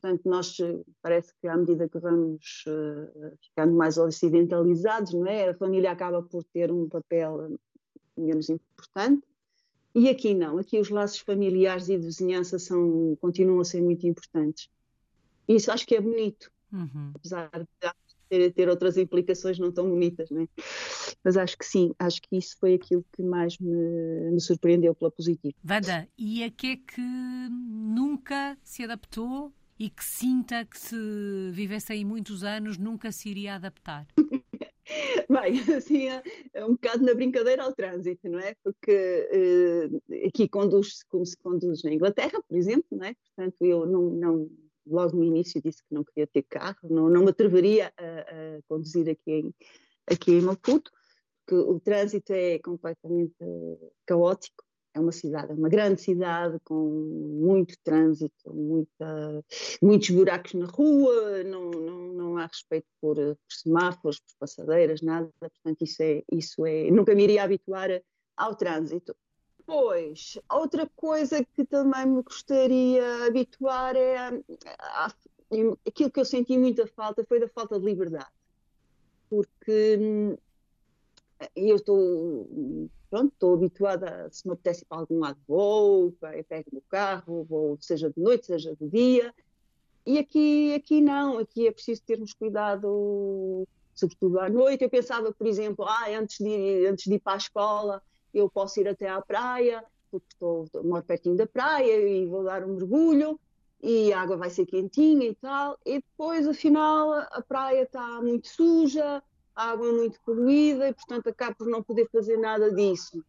Portanto, 0.00 0.22
nós 0.24 0.56
parece 1.02 1.32
que 1.40 1.46
à 1.46 1.56
medida 1.56 1.88
que 1.88 1.98
vamos 1.98 2.64
uh, 2.66 3.36
ficando 3.42 3.74
mais 3.74 3.98
ocidentalizados, 3.98 5.12
não 5.12 5.26
é? 5.26 5.50
A 5.50 5.54
família 5.54 5.90
acaba 5.90 6.22
por 6.22 6.42
ter 6.44 6.72
um 6.72 6.88
papel 6.88 7.58
menos 8.16 8.48
importante. 8.48 9.22
E 9.94 10.08
aqui 10.08 10.34
não, 10.34 10.56
aqui 10.58 10.78
os 10.78 10.88
laços 10.88 11.18
familiares 11.18 11.88
e 11.88 11.98
de 11.98 12.06
vizinhança 12.06 12.58
são, 12.58 13.16
continuam 13.20 13.60
a 13.60 13.64
ser 13.64 13.82
muito 13.82 14.06
importantes. 14.06 14.70
Isso 15.48 15.70
acho 15.70 15.86
que 15.86 15.96
é 15.96 16.00
bonito, 16.00 16.50
uhum. 16.72 17.10
apesar 17.14 17.50
de 17.52 17.66
ter, 18.28 18.52
ter, 18.52 18.68
outras 18.68 18.96
implicações 18.96 19.58
não 19.58 19.72
tão 19.72 19.90
bonitas, 19.90 20.30
é? 20.30 20.46
Mas 21.24 21.36
acho 21.36 21.58
que 21.58 21.66
sim, 21.66 21.92
acho 21.98 22.22
que 22.22 22.36
isso 22.36 22.56
foi 22.58 22.74
aquilo 22.74 23.04
que 23.12 23.22
mais 23.22 23.58
me, 23.58 24.30
me 24.30 24.40
surpreendeu 24.40 24.94
pela 24.94 25.10
positiva. 25.10 25.54
Wanda, 25.68 26.08
e 26.16 26.44
a 26.44 26.50
que 26.50 26.66
é 26.68 26.76
que 26.76 27.00
nunca 27.00 28.56
se 28.62 28.84
adaptou 28.84 29.52
e 29.80 29.88
que 29.88 30.04
sinta 30.04 30.62
que 30.66 30.78
se 30.78 31.50
vivesse 31.52 31.94
aí 31.94 32.04
muitos 32.04 32.44
anos 32.44 32.76
nunca 32.76 33.10
se 33.10 33.30
iria 33.30 33.54
adaptar? 33.54 34.06
Bem, 35.30 35.74
assim, 35.74 36.08
é, 36.08 36.22
é 36.52 36.64
um 36.66 36.72
bocado 36.72 37.02
na 37.02 37.14
brincadeira 37.14 37.62
ao 37.62 37.72
trânsito, 37.72 38.28
não 38.28 38.38
é? 38.40 38.54
Porque 38.62 39.90
uh, 40.12 40.26
aqui 40.26 40.46
conduz 40.46 41.02
como 41.04 41.24
se 41.24 41.34
conduz 41.38 41.82
na 41.82 41.94
Inglaterra, 41.94 42.42
por 42.46 42.58
exemplo, 42.58 42.84
não 42.90 43.06
é? 43.06 43.14
Portanto, 43.14 43.56
eu 43.62 43.86
não, 43.86 44.10
não 44.10 44.50
logo 44.86 45.16
no 45.16 45.24
início 45.24 45.62
disse 45.62 45.82
que 45.82 45.94
não 45.94 46.04
queria 46.04 46.26
ter 46.26 46.42
carro, 46.42 46.76
não, 46.82 47.08
não 47.08 47.22
me 47.22 47.30
atreveria 47.30 47.90
a, 47.96 48.56
a 48.58 48.62
conduzir 48.68 49.08
aqui 49.08 49.32
em, 49.32 49.54
aqui 50.06 50.32
em 50.32 50.42
Maputo, 50.42 50.90
porque 51.46 51.54
o 51.54 51.80
trânsito 51.80 52.34
é 52.34 52.58
completamente 52.58 53.34
caótico 54.04 54.62
é 54.92 55.00
uma 55.00 55.12
cidade, 55.12 55.52
é 55.52 55.54
uma 55.54 55.68
grande 55.68 56.00
cidade 56.00 56.58
com 56.64 56.84
muito 57.42 57.76
trânsito, 57.82 58.52
muita, 58.52 59.44
muitos 59.80 60.10
buracos 60.10 60.54
na 60.54 60.66
rua, 60.66 61.44
não, 61.44 61.70
não, 61.70 61.98
não 62.12 62.36
há 62.38 62.46
respeito 62.46 62.86
por, 63.00 63.16
por, 63.16 63.36
semáforos, 63.48 64.18
por 64.18 64.34
passadeiras, 64.40 65.00
nada, 65.00 65.30
portanto 65.38 65.82
isso 65.82 66.02
é, 66.02 66.22
isso 66.32 66.66
é, 66.66 66.90
nunca 66.90 67.14
me 67.14 67.24
iria 67.24 67.44
habituar 67.44 67.88
ao 68.36 68.54
trânsito. 68.56 69.14
Pois, 69.64 70.36
outra 70.50 70.90
coisa 70.96 71.44
que 71.44 71.64
também 71.64 72.06
me 72.06 72.22
gostaria 72.22 73.26
habituar 73.26 73.94
é 73.94 74.16
a, 74.16 74.32
a, 74.78 75.14
aquilo 75.86 76.10
que 76.10 76.18
eu 76.18 76.24
senti 76.24 76.58
muita 76.58 76.88
falta 76.88 77.24
foi 77.24 77.38
da 77.38 77.48
falta 77.48 77.78
de 77.78 77.86
liberdade, 77.86 78.32
porque 79.28 79.96
hum, 80.00 80.36
eu 81.56 81.76
estou 81.76 82.90
pronto, 83.10 83.32
estou 83.32 83.54
habituada, 83.54 84.28
se 84.30 84.46
me 84.46 84.54
apetece 84.54 84.84
para 84.84 84.98
algum 84.98 85.18
lado, 85.18 85.38
vou, 85.46 86.12
pego 86.48 86.70
no 86.72 86.80
carro, 86.82 87.44
vou, 87.44 87.76
seja 87.80 88.10
de 88.10 88.20
noite, 88.20 88.46
seja 88.46 88.74
de 88.76 88.88
dia. 88.88 89.34
E 90.06 90.18
aqui, 90.18 90.74
aqui 90.74 91.00
não, 91.00 91.38
aqui 91.38 91.66
é 91.66 91.72
preciso 91.72 92.02
termos 92.02 92.32
cuidado, 92.32 93.66
sobretudo 93.94 94.38
à 94.38 94.48
noite. 94.48 94.84
Eu 94.84 94.90
pensava, 94.90 95.32
por 95.32 95.46
exemplo, 95.46 95.84
ah, 95.84 96.06
antes 96.18 96.38
de, 96.38 96.48
ir, 96.48 96.86
antes 96.86 97.04
de 97.04 97.14
ir 97.14 97.18
para 97.18 97.34
a 97.34 97.36
escola, 97.36 98.02
eu 98.32 98.48
posso 98.48 98.80
ir 98.80 98.88
até 98.88 99.08
à 99.08 99.20
praia, 99.20 99.84
porque 100.10 100.26
estou, 100.32 100.64
estou 100.64 100.84
moro 100.84 101.04
pertinho 101.04 101.36
da 101.36 101.46
praia 101.46 102.00
e 102.00 102.26
vou 102.26 102.44
dar 102.44 102.64
um 102.64 102.74
mergulho 102.74 103.38
e 103.82 104.12
a 104.12 104.20
água 104.20 104.36
vai 104.36 104.50
ser 104.50 104.66
quentinha 104.66 105.26
e 105.26 105.34
tal. 105.34 105.78
E 105.84 105.96
depois, 105.96 106.46
afinal, 106.46 107.12
a 107.12 107.42
praia 107.46 107.82
está 107.82 108.20
muito 108.22 108.48
suja, 108.48 109.22
a 109.60 109.72
água 109.72 109.88
é 109.88 109.92
muito 109.92 110.18
poluída 110.24 110.88
e, 110.88 110.94
portanto, 110.94 111.28
acabo 111.28 111.56
por 111.56 111.66
não 111.66 111.82
poder 111.82 112.08
fazer 112.10 112.38
nada 112.38 112.72
disso. 112.72 113.22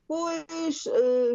Depois 0.00 0.84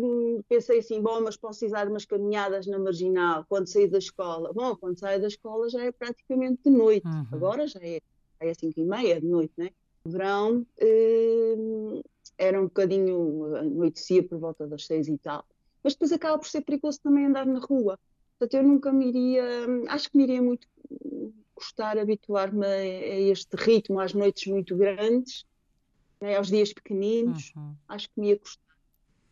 hum, 0.01 0.41
pensei 0.47 0.79
assim, 0.79 1.01
bom, 1.01 1.21
mas 1.21 1.37
posso 1.37 1.65
usar 1.65 1.87
umas 1.87 2.05
caminhadas 2.05 2.65
na 2.65 2.79
marginal 2.79 3.45
quando 3.47 3.67
sair 3.67 3.87
da 3.87 3.99
escola. 3.99 4.51
Bom, 4.53 4.75
quando 4.75 4.99
saio 4.99 5.21
da 5.21 5.27
escola 5.27 5.69
já 5.69 5.83
é 5.83 5.91
praticamente 5.91 6.61
de 6.65 6.71
noite. 6.71 7.07
Uhum. 7.07 7.27
Agora 7.31 7.67
já 7.67 7.79
é, 7.81 7.99
já 8.41 8.47
é 8.47 8.53
5 8.53 8.79
e 8.79 8.83
meia 8.83 9.21
de 9.21 9.27
noite, 9.27 9.53
né? 9.57 9.69
Verão 10.05 10.65
hum, 10.81 12.01
era 12.37 12.59
um 12.59 12.65
bocadinho, 12.65 13.55
anoitecia 13.55 14.23
por 14.23 14.39
volta 14.39 14.67
das 14.67 14.85
seis 14.85 15.07
e 15.07 15.17
tal. 15.17 15.45
Mas 15.83 15.93
depois 15.93 16.11
acaba 16.11 16.39
por 16.39 16.47
ser 16.47 16.61
perigoso 16.61 16.99
também 17.03 17.25
andar 17.25 17.45
na 17.45 17.59
rua. 17.59 17.99
Portanto, 18.37 18.61
eu 18.61 18.67
nunca 18.67 18.91
me 18.91 19.09
iria, 19.09 19.67
hum, 19.67 19.83
acho 19.87 20.09
que 20.09 20.17
me 20.17 20.23
iria 20.23 20.41
muito 20.41 20.67
custar 21.59 21.97
habituar-me 21.97 22.65
a, 22.65 22.69
a, 22.69 23.19
este 23.31 23.55
ritmo, 23.55 23.99
às 23.99 24.13
noites 24.13 24.47
muito 24.47 24.75
grandes, 24.77 25.45
né, 26.21 26.37
aos 26.37 26.47
dias 26.47 26.71
pequeninos, 26.73 27.51
uhum. 27.55 27.75
acho 27.87 28.09
que 28.09 28.19
me 28.19 28.29
ia 28.29 28.39
custar. 28.39 28.69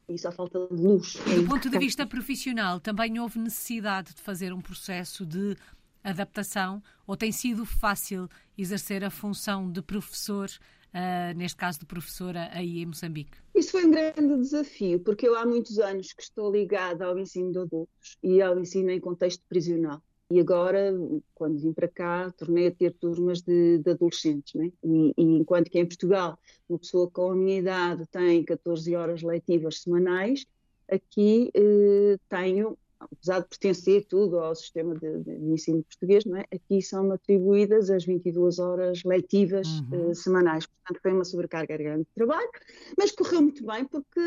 Isso 0.10 0.28
à 0.28 0.32
falta 0.32 0.68
de 0.72 0.82
luz. 0.82 1.16
Do 1.16 1.46
ponto 1.48 1.70
de 1.70 1.78
vista 1.78 2.08
profissional, 2.08 2.80
também 2.80 3.20
houve 3.20 3.40
necessidade 3.40 4.14
de 4.14 4.22
fazer 4.22 4.54
um 4.54 4.62
processo 4.62 5.26
de 5.26 5.58
adaptação 6.02 6.82
ou 7.06 7.18
tem 7.18 7.32
sido 7.32 7.66
fácil 7.66 8.30
exercer 8.58 9.04
a 9.04 9.10
função 9.10 9.70
de 9.70 9.82
professor, 9.82 10.50
uh, 10.50 11.38
neste 11.38 11.58
caso 11.58 11.80
de 11.80 11.86
professora 11.86 12.50
aí 12.54 12.82
em 12.82 12.86
Moçambique? 12.86 13.38
Isso 13.54 13.72
foi 13.72 13.86
um 13.86 13.92
grande 13.92 14.38
desafio, 14.38 15.02
porque 15.02 15.28
eu 15.28 15.38
há 15.38 15.46
muitos 15.46 15.78
anos 15.78 16.14
que 16.14 16.22
estou 16.22 16.50
ligada 16.50 17.06
ao 17.06 17.20
ensino 17.20 17.52
de 17.52 17.60
adultos 17.60 18.18
e 18.24 18.42
ao 18.42 18.58
ensino 18.58 18.90
em 18.90 19.02
contexto 19.02 19.44
prisional. 19.50 20.02
E 20.30 20.42
agora, 20.42 20.94
quando 21.34 21.58
vim 21.58 21.72
para 21.72 21.88
cá, 21.88 22.30
tornei 22.32 22.68
a 22.68 22.72
ter 22.72 22.94
turmas 22.94 23.42
de, 23.42 23.78
de 23.80 23.92
adolescentes. 23.92 24.54
Né? 24.56 24.72
E, 24.84 25.14
e, 25.18 25.24
enquanto 25.24 25.70
que 25.70 25.80
em 25.80 25.86
Portugal, 25.86 26.38
uma 26.68 26.78
pessoa 26.78 27.10
com 27.10 27.32
a 27.32 27.36
minha 27.36 27.60
idade 27.60 28.06
tem 28.08 28.44
14 28.44 28.94
horas 28.96 29.22
letivas 29.22 29.82
semanais, 29.82 30.46
aqui 30.92 31.50
eh, 31.54 32.18
tenho, 32.28 32.78
apesar 33.00 33.40
de 33.40 33.48
pertencer 33.48 34.06
tudo 34.06 34.40
ao 34.40 34.54
sistema 34.54 34.96
de, 34.96 35.24
de, 35.24 35.32
ensino 35.46 35.84
português, 35.84 36.26
não 36.26 36.38
é? 36.38 36.46
aqui 36.54 36.82
são 36.82 37.10
atribuídas 37.12 37.90
as 37.90 38.06
22 38.06 38.60
horas 38.60 39.04
letivas 39.06 39.68
uhum. 39.80 40.12
eh, 40.12 40.14
semanais. 40.14 40.66
Portanto, 40.66 41.02
foi 41.02 41.14
uma 41.14 41.24
sobrecarga 41.24 41.78
grande 41.78 42.04
de 42.04 42.14
trabalho, 42.14 42.50
mas 42.98 43.12
correu 43.12 43.42
muito 43.44 43.66
bem 43.66 43.86
porque 43.86 44.20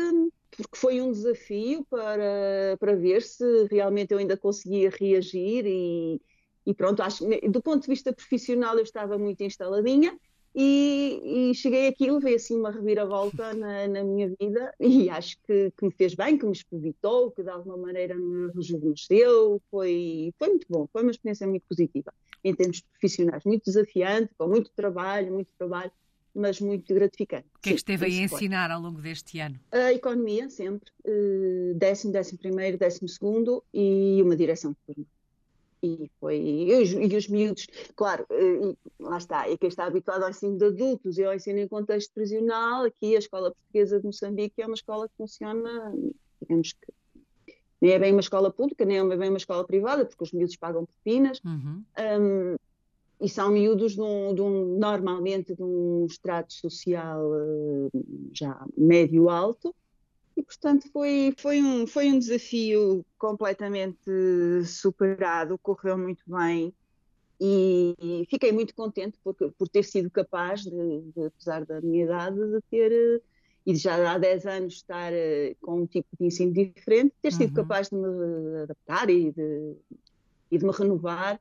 porque 0.57 0.77
foi 0.77 1.01
um 1.01 1.11
desafio 1.11 1.85
para, 1.89 2.77
para 2.79 2.95
ver 2.95 3.21
se 3.21 3.67
realmente 3.71 4.11
eu 4.11 4.17
ainda 4.17 4.37
conseguia 4.37 4.89
reagir 4.89 5.65
e, 5.65 6.21
e 6.65 6.73
pronto, 6.73 7.01
acho, 7.01 7.25
do 7.49 7.61
ponto 7.61 7.81
de 7.81 7.87
vista 7.87 8.13
profissional 8.13 8.77
eu 8.77 8.83
estava 8.83 9.17
muito 9.17 9.41
instaladinha 9.43 10.17
e, 10.53 11.51
e 11.51 11.55
cheguei 11.55 11.87
aqui 11.87 12.11
levei 12.11 12.35
assim 12.35 12.59
uma 12.59 12.71
reviravolta 12.71 13.53
na, 13.53 13.87
na 13.87 14.03
minha 14.03 14.29
vida 14.37 14.73
e 14.79 15.09
acho 15.09 15.37
que, 15.47 15.71
que, 15.71 15.85
me 15.85 15.91
fez 15.91 16.13
bem, 16.13 16.37
que 16.37 16.45
me 16.45 16.51
expositou, 16.51 17.31
que 17.31 17.41
de 17.41 17.49
alguma 17.49 17.77
maneira 17.77 18.15
me 18.15 18.51
rejuvenesceu, 18.53 19.61
foi, 19.71 20.33
foi 20.37 20.49
muito 20.49 20.67
bom, 20.69 20.87
foi 20.91 21.03
uma 21.03 21.11
experiência 21.11 21.47
muito 21.47 21.63
positiva 21.67 22.13
em 22.43 22.53
termos 22.53 22.81
profissionais, 22.81 23.43
muito 23.45 23.65
desafiante, 23.65 24.33
com 24.37 24.47
muito 24.47 24.71
trabalho, 24.75 25.31
muito 25.31 25.53
trabalho, 25.57 25.91
mas 26.33 26.59
muito 26.59 26.93
gratificante. 26.93 27.47
O 27.55 27.59
que 27.59 27.69
é 27.69 27.71
que 27.73 27.77
esteve 27.77 28.05
aí 28.05 28.19
a 28.19 28.23
ensinar 28.23 28.71
ao 28.71 28.81
longo 28.81 29.01
deste 29.01 29.39
ano? 29.39 29.59
A 29.71 29.93
economia, 29.93 30.49
sempre. 30.49 30.91
Uh, 31.05 31.73
décimo, 31.75 32.13
décimo 32.13 32.39
primeiro, 32.39 32.77
décimo 32.77 33.07
segundo 33.07 33.63
e 33.73 34.21
uma 34.21 34.35
direção 34.35 34.71
de 34.71 34.77
turma. 34.85 35.05
E 35.83 36.11
foi. 36.19 36.37
E 36.37 36.81
os, 36.81 36.91
e 36.91 37.15
os 37.15 37.27
miúdos, 37.27 37.67
claro, 37.95 38.25
uh, 38.29 38.77
lá 38.99 39.17
está. 39.17 39.49
E 39.49 39.57
quem 39.57 39.67
está 39.67 39.85
habituado 39.85 40.23
ao 40.23 40.29
ensino 40.29 40.57
de 40.57 40.65
adultos 40.65 41.17
e 41.17 41.23
ao 41.23 41.33
ensino 41.33 41.59
em 41.59 41.67
contexto 41.67 42.13
prisional, 42.13 42.85
aqui 42.85 43.15
a 43.15 43.19
Escola 43.19 43.51
Portuguesa 43.51 43.99
de 43.99 44.05
Moçambique 44.05 44.61
é 44.61 44.65
uma 44.65 44.75
escola 44.75 45.07
que 45.07 45.15
funciona, 45.17 45.93
digamos 46.41 46.73
que. 46.73 46.93
Nem 47.81 47.93
é 47.93 47.99
bem 47.99 48.11
uma 48.11 48.21
escola 48.21 48.51
pública, 48.51 48.85
nem 48.85 48.99
é 48.99 49.17
bem 49.17 49.29
uma 49.29 49.39
escola 49.39 49.65
privada, 49.65 50.05
porque 50.05 50.23
os 50.23 50.31
miúdos 50.31 50.55
pagam 50.55 50.85
propinas. 50.85 51.41
Uhum. 51.43 51.83
Um, 51.97 52.55
e 53.21 53.29
são 53.29 53.51
miúdos 53.51 53.93
de 53.93 54.01
um, 54.01 54.33
de 54.33 54.41
um, 54.41 54.79
normalmente 54.79 55.55
de 55.55 55.61
um 55.61 56.07
extrato 56.09 56.51
social 56.51 57.23
uh, 57.23 57.89
já 58.33 58.65
médio-alto, 58.75 59.75
e 60.35 60.41
portanto 60.41 60.89
foi, 60.91 61.31
foi, 61.37 61.61
um, 61.61 61.85
foi 61.85 62.11
um 62.11 62.17
desafio 62.17 63.05
completamente 63.19 63.99
superado, 64.65 65.57
correu 65.59 65.97
muito 65.97 66.23
bem. 66.25 66.73
E, 67.39 68.25
fiquei 68.29 68.51
muito 68.51 68.73
contente 68.73 69.17
por, 69.23 69.35
por 69.35 69.67
ter 69.67 69.83
sido 69.83 70.09
capaz, 70.09 70.61
de, 70.61 71.01
de, 71.15 71.25
apesar 71.25 71.65
da 71.65 71.81
minha 71.81 72.05
idade, 72.05 72.37
de 72.37 72.61
ter, 72.71 72.91
uh, 72.91 73.21
e 73.67 73.75
já 73.75 74.13
há 74.13 74.17
10 74.17 74.45
anos 74.47 74.73
estar 74.73 75.11
uh, 75.13 75.55
com 75.61 75.81
um 75.81 75.85
tipo 75.85 76.07
de 76.19 76.25
ensino 76.25 76.53
diferente, 76.53 77.13
ter 77.21 77.33
sido 77.33 77.49
uhum. 77.49 77.55
capaz 77.55 77.89
de 77.89 77.95
me 77.95 78.63
adaptar 78.63 79.11
e 79.11 79.31
de, 79.31 79.75
e 80.49 80.57
de 80.57 80.65
me 80.65 80.71
renovar 80.71 81.39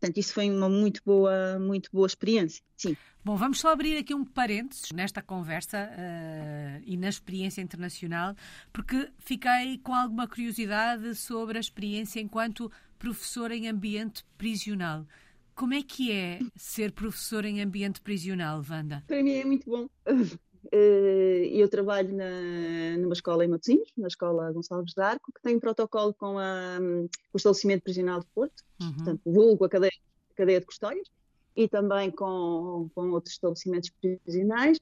Portanto, 0.00 0.16
isso 0.16 0.32
foi 0.32 0.48
uma 0.50 0.68
muito 0.68 1.02
boa, 1.04 1.58
muito 1.58 1.90
boa 1.92 2.06
experiência. 2.06 2.62
Sim. 2.74 2.96
Bom, 3.22 3.36
vamos 3.36 3.60
só 3.60 3.70
abrir 3.70 3.98
aqui 3.98 4.14
um 4.14 4.24
parênteses 4.24 4.90
nesta 4.92 5.20
conversa 5.20 5.90
uh, 5.92 6.82
e 6.86 6.96
na 6.96 7.10
experiência 7.10 7.60
internacional, 7.60 8.34
porque 8.72 9.10
fiquei 9.18 9.76
com 9.78 9.94
alguma 9.94 10.26
curiosidade 10.26 11.14
sobre 11.14 11.58
a 11.58 11.60
experiência 11.60 12.18
enquanto 12.18 12.72
professor 12.98 13.50
em 13.50 13.68
ambiente 13.68 14.24
prisional. 14.38 15.06
Como 15.54 15.74
é 15.74 15.82
que 15.82 16.10
é 16.10 16.38
ser 16.56 16.92
professor 16.92 17.44
em 17.44 17.60
ambiente 17.60 18.00
prisional, 18.00 18.64
Wanda? 18.66 19.04
Para 19.06 19.22
mim 19.22 19.32
é 19.32 19.44
muito 19.44 19.68
bom. 19.68 19.86
eu 20.72 21.68
trabalho 21.68 22.14
na, 22.16 22.96
numa 22.98 23.12
escola 23.12 23.44
em 23.44 23.48
Matosinhos, 23.48 23.90
na 23.96 24.08
Escola 24.08 24.52
Gonçalves 24.52 24.94
de 24.94 25.02
Arco, 25.02 25.32
que 25.32 25.42
tem 25.42 25.56
um 25.56 25.60
protocolo 25.60 26.14
com, 26.14 26.38
a, 26.38 26.78
com 26.78 27.08
o 27.34 27.36
estabelecimento 27.36 27.82
prisional 27.82 28.20
de 28.20 28.26
Porto, 28.34 28.62
uhum. 28.80 28.94
portanto, 28.94 29.20
vulgo 29.24 29.64
a 29.64 29.68
cadeia, 29.68 29.92
a 30.32 30.34
cadeia 30.34 30.60
de 30.60 30.66
custódias, 30.66 31.08
e 31.56 31.68
também 31.68 32.10
com, 32.10 32.88
com 32.94 33.10
outros 33.10 33.34
estabelecimentos 33.34 33.90
prisionais. 34.24 34.78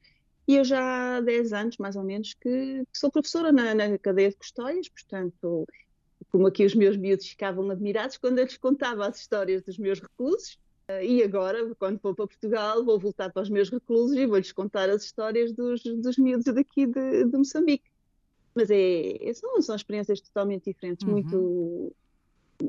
E 0.47 0.57
eu 0.57 0.64
já 0.64 1.16
há 1.16 1.21
10 1.21 1.52
anos, 1.52 1.76
mais 1.78 1.97
ou 1.97 2.02
menos, 2.02 2.35
que, 2.35 2.85
que 2.90 2.99
sou 2.99 3.11
professora 3.11 3.52
na, 3.52 3.75
na, 3.75 3.99
cadeia 3.99 4.30
de 4.30 4.37
custódias, 4.37 4.88
portanto, 4.88 5.66
como 6.30 6.47
aqui 6.47 6.64
os 6.64 6.75
meus 6.75 6.97
miúdos 6.97 7.28
ficavam 7.28 7.68
admirados 7.71 8.16
quando 8.16 8.38
eu 8.38 8.45
lhes 8.45 8.57
contava 8.57 9.07
as 9.07 9.18
histórias 9.18 9.62
dos 9.62 9.78
meus 9.78 10.00
reclusos. 10.00 10.59
E 11.02 11.23
agora, 11.23 11.75
quando 11.75 11.99
for 11.99 12.14
para 12.14 12.26
Portugal, 12.26 12.83
vou 12.83 12.99
voltar 12.99 13.30
para 13.30 13.42
os 13.42 13.50
meus 13.50 13.68
reclusos 13.68 14.16
e 14.16 14.26
vou-lhes 14.26 14.52
contar 14.52 14.88
as 14.88 15.04
histórias 15.04 15.52
dos, 15.52 15.83
dos 15.83 16.16
miúdos 16.16 16.47
daqui 16.47 16.87
de, 16.87 17.25
de 17.26 17.37
Moçambique. 17.37 17.90
Mas 18.54 18.71
é, 18.71 19.33
são, 19.35 19.61
são 19.61 19.76
experiências 19.76 20.21
totalmente 20.21 20.64
diferentes, 20.64 21.07
uhum. 21.07 21.12
muito, 21.12 21.95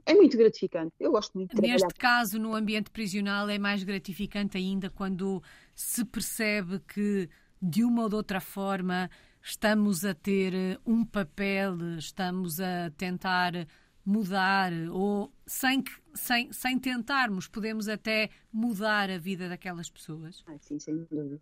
é 0.06 0.14
muito 0.14 0.38
gratificante. 0.38 0.94
Eu 1.00 1.12
gosto 1.12 1.34
muito 1.34 1.56
de 1.56 1.62
Neste 1.62 1.94
caso, 1.96 2.38
no 2.38 2.54
ambiente 2.54 2.92
prisional, 2.92 3.50
é 3.50 3.58
mais 3.58 3.84
gratificante 3.84 4.58
ainda 4.58 4.90
quando 4.90 5.42
se 5.74 6.04
percebe 6.04 6.80
que, 6.80 7.30
de 7.62 7.86
uma 7.86 8.04
ou 8.04 8.10
de 8.10 8.16
outra 8.16 8.42
forma, 8.42 9.10
estamos 9.42 10.04
a 10.04 10.14
ter 10.14 10.80
um 10.86 11.06
papel, 11.06 11.98
estamos 11.98 12.60
a 12.60 12.92
tentar 12.98 13.66
mudar, 14.10 14.72
ou 14.92 15.32
sem, 15.46 15.84
sem, 16.16 16.52
sem 16.52 16.80
tentarmos, 16.80 17.48
podemos 17.48 17.88
até 17.88 18.32
mudar 18.52 19.08
a 19.08 19.20
vida 19.20 19.48
daquelas 19.48 19.88
pessoas? 19.88 20.44
Ah, 20.48 20.58
sim, 20.60 20.80
sem 20.80 20.98
dúvida. 20.98 21.40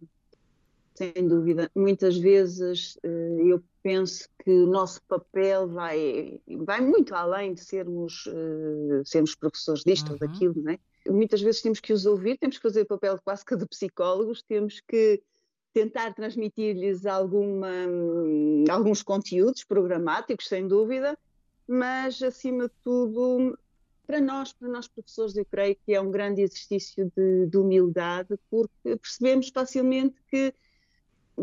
Sem 0.93 1.27
dúvida. 1.27 1.71
Muitas 1.73 2.17
vezes 2.17 2.99
eh, 3.03 3.37
eu 3.45 3.63
penso 3.81 4.27
que 4.43 4.51
o 4.51 4.67
nosso 4.67 5.01
papel 5.03 5.69
vai, 5.69 6.41
vai 6.65 6.81
muito 6.81 7.15
além 7.15 7.53
de 7.53 7.63
sermos, 7.63 8.25
uh, 8.25 9.01
sermos 9.05 9.33
professores 9.33 9.83
disto 9.85 10.07
uhum. 10.07 10.13
ou 10.13 10.19
daquilo, 10.19 10.61
não 10.61 10.73
é? 10.73 10.79
Muitas 11.07 11.41
vezes 11.41 11.61
temos 11.61 11.79
que 11.79 11.93
os 11.93 12.05
ouvir, 12.05 12.37
temos 12.37 12.57
que 12.57 12.63
fazer 12.63 12.81
o 12.81 12.85
papel 12.85 13.17
quase 13.23 13.45
que 13.45 13.55
de 13.55 13.65
psicólogos, 13.65 14.41
temos 14.41 14.81
que 14.85 15.21
tentar 15.71 16.13
transmitir-lhes 16.13 17.05
alguma, 17.05 17.69
alguns 18.69 19.03
conteúdos 19.03 19.63
programáticos, 19.63 20.49
sem 20.49 20.67
dúvida, 20.67 21.17
mas 21.67 22.21
acima 22.21 22.67
de 22.67 22.73
tudo, 22.83 23.57
para 24.05 24.21
nós, 24.21 24.53
para 24.53 24.67
nós 24.67 24.87
professores, 24.87 25.35
eu 25.35 25.45
creio 25.45 25.75
que 25.85 25.93
é 25.93 26.01
um 26.01 26.09
grande 26.09 26.41
exercício 26.41 27.11
de, 27.15 27.45
de 27.47 27.57
humildade, 27.57 28.39
porque 28.49 28.97
percebemos 28.97 29.49
facilmente 29.49 30.15
que 30.29 30.53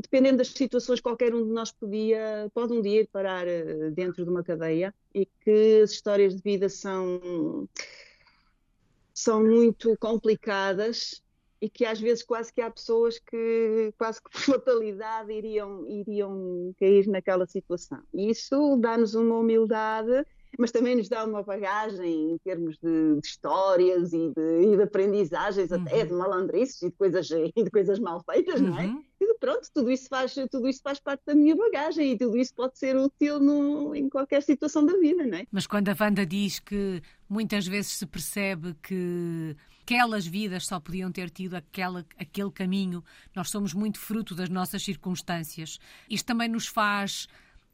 dependendo 0.00 0.38
das 0.38 0.48
situações, 0.48 1.00
qualquer 1.00 1.34
um 1.34 1.44
de 1.44 1.52
nós 1.52 1.70
podia, 1.70 2.50
pode 2.52 2.72
um 2.72 2.82
dia 2.82 3.02
ir 3.02 3.08
parar 3.08 3.46
eh, 3.46 3.90
dentro 3.90 4.24
de 4.24 4.30
uma 4.30 4.42
cadeia 4.42 4.92
e 5.14 5.24
que 5.24 5.82
as 5.82 5.92
histórias 5.92 6.34
de 6.34 6.42
vida 6.42 6.68
são, 6.68 7.68
são 9.12 9.44
muito 9.44 9.96
complicadas 9.98 11.22
e 11.64 11.70
que 11.70 11.86
às 11.86 11.98
vezes 11.98 12.22
quase 12.22 12.52
que 12.52 12.60
há 12.60 12.70
pessoas 12.70 13.18
que 13.18 13.92
quase 13.96 14.22
que 14.22 14.28
por 14.30 14.40
fatalidade 14.40 15.32
iriam, 15.32 15.86
iriam 15.88 16.74
cair 16.78 17.06
naquela 17.08 17.46
situação. 17.46 18.02
Isso 18.12 18.76
dá-nos 18.76 19.14
uma 19.14 19.38
humildade 19.38 20.26
mas 20.58 20.70
também 20.70 20.94
nos 20.94 21.08
dá 21.08 21.24
uma 21.24 21.42
bagagem 21.42 22.32
em 22.32 22.38
termos 22.38 22.78
de, 22.78 23.20
de 23.20 23.26
histórias 23.26 24.12
e 24.12 24.32
de, 24.34 24.72
e 24.72 24.76
de 24.76 24.82
aprendizagens, 24.82 25.70
uhum. 25.70 25.82
até 25.82 26.04
de 26.04 26.12
malandrices 26.12 26.80
e 26.82 26.90
de 26.90 26.96
coisas, 26.96 27.28
e 27.30 27.52
de 27.52 27.70
coisas 27.70 27.98
mal 27.98 28.22
feitas, 28.24 28.60
uhum. 28.60 28.68
não 28.68 28.78
é? 28.78 28.86
Uhum. 28.86 29.04
E 29.20 29.34
pronto, 29.38 29.68
tudo 29.74 29.90
isso, 29.90 30.08
faz, 30.08 30.34
tudo 30.50 30.68
isso 30.68 30.80
faz 30.82 31.00
parte 31.00 31.22
da 31.26 31.34
minha 31.34 31.56
bagagem 31.56 32.12
e 32.12 32.18
tudo 32.18 32.36
isso 32.36 32.54
pode 32.54 32.78
ser 32.78 32.96
útil 32.96 33.40
no, 33.40 33.94
em 33.94 34.08
qualquer 34.08 34.42
situação 34.42 34.86
da 34.86 34.96
vida, 34.98 35.26
não 35.26 35.38
é? 35.38 35.46
Mas 35.50 35.66
quando 35.66 35.88
a 35.88 35.96
Wanda 35.98 36.24
diz 36.24 36.60
que 36.60 37.02
muitas 37.28 37.66
vezes 37.66 37.92
se 37.92 38.06
percebe 38.06 38.74
que 38.82 39.56
aquelas 39.84 40.26
vidas 40.26 40.66
só 40.66 40.80
podiam 40.80 41.12
ter 41.12 41.28
tido 41.28 41.54
aquela, 41.54 42.06
aquele 42.16 42.50
caminho, 42.50 43.04
nós 43.36 43.50
somos 43.50 43.74
muito 43.74 43.98
fruto 43.98 44.34
das 44.34 44.48
nossas 44.48 44.82
circunstâncias. 44.82 45.78
Isto 46.08 46.26
também 46.26 46.48
nos 46.48 46.66
faz 46.66 47.28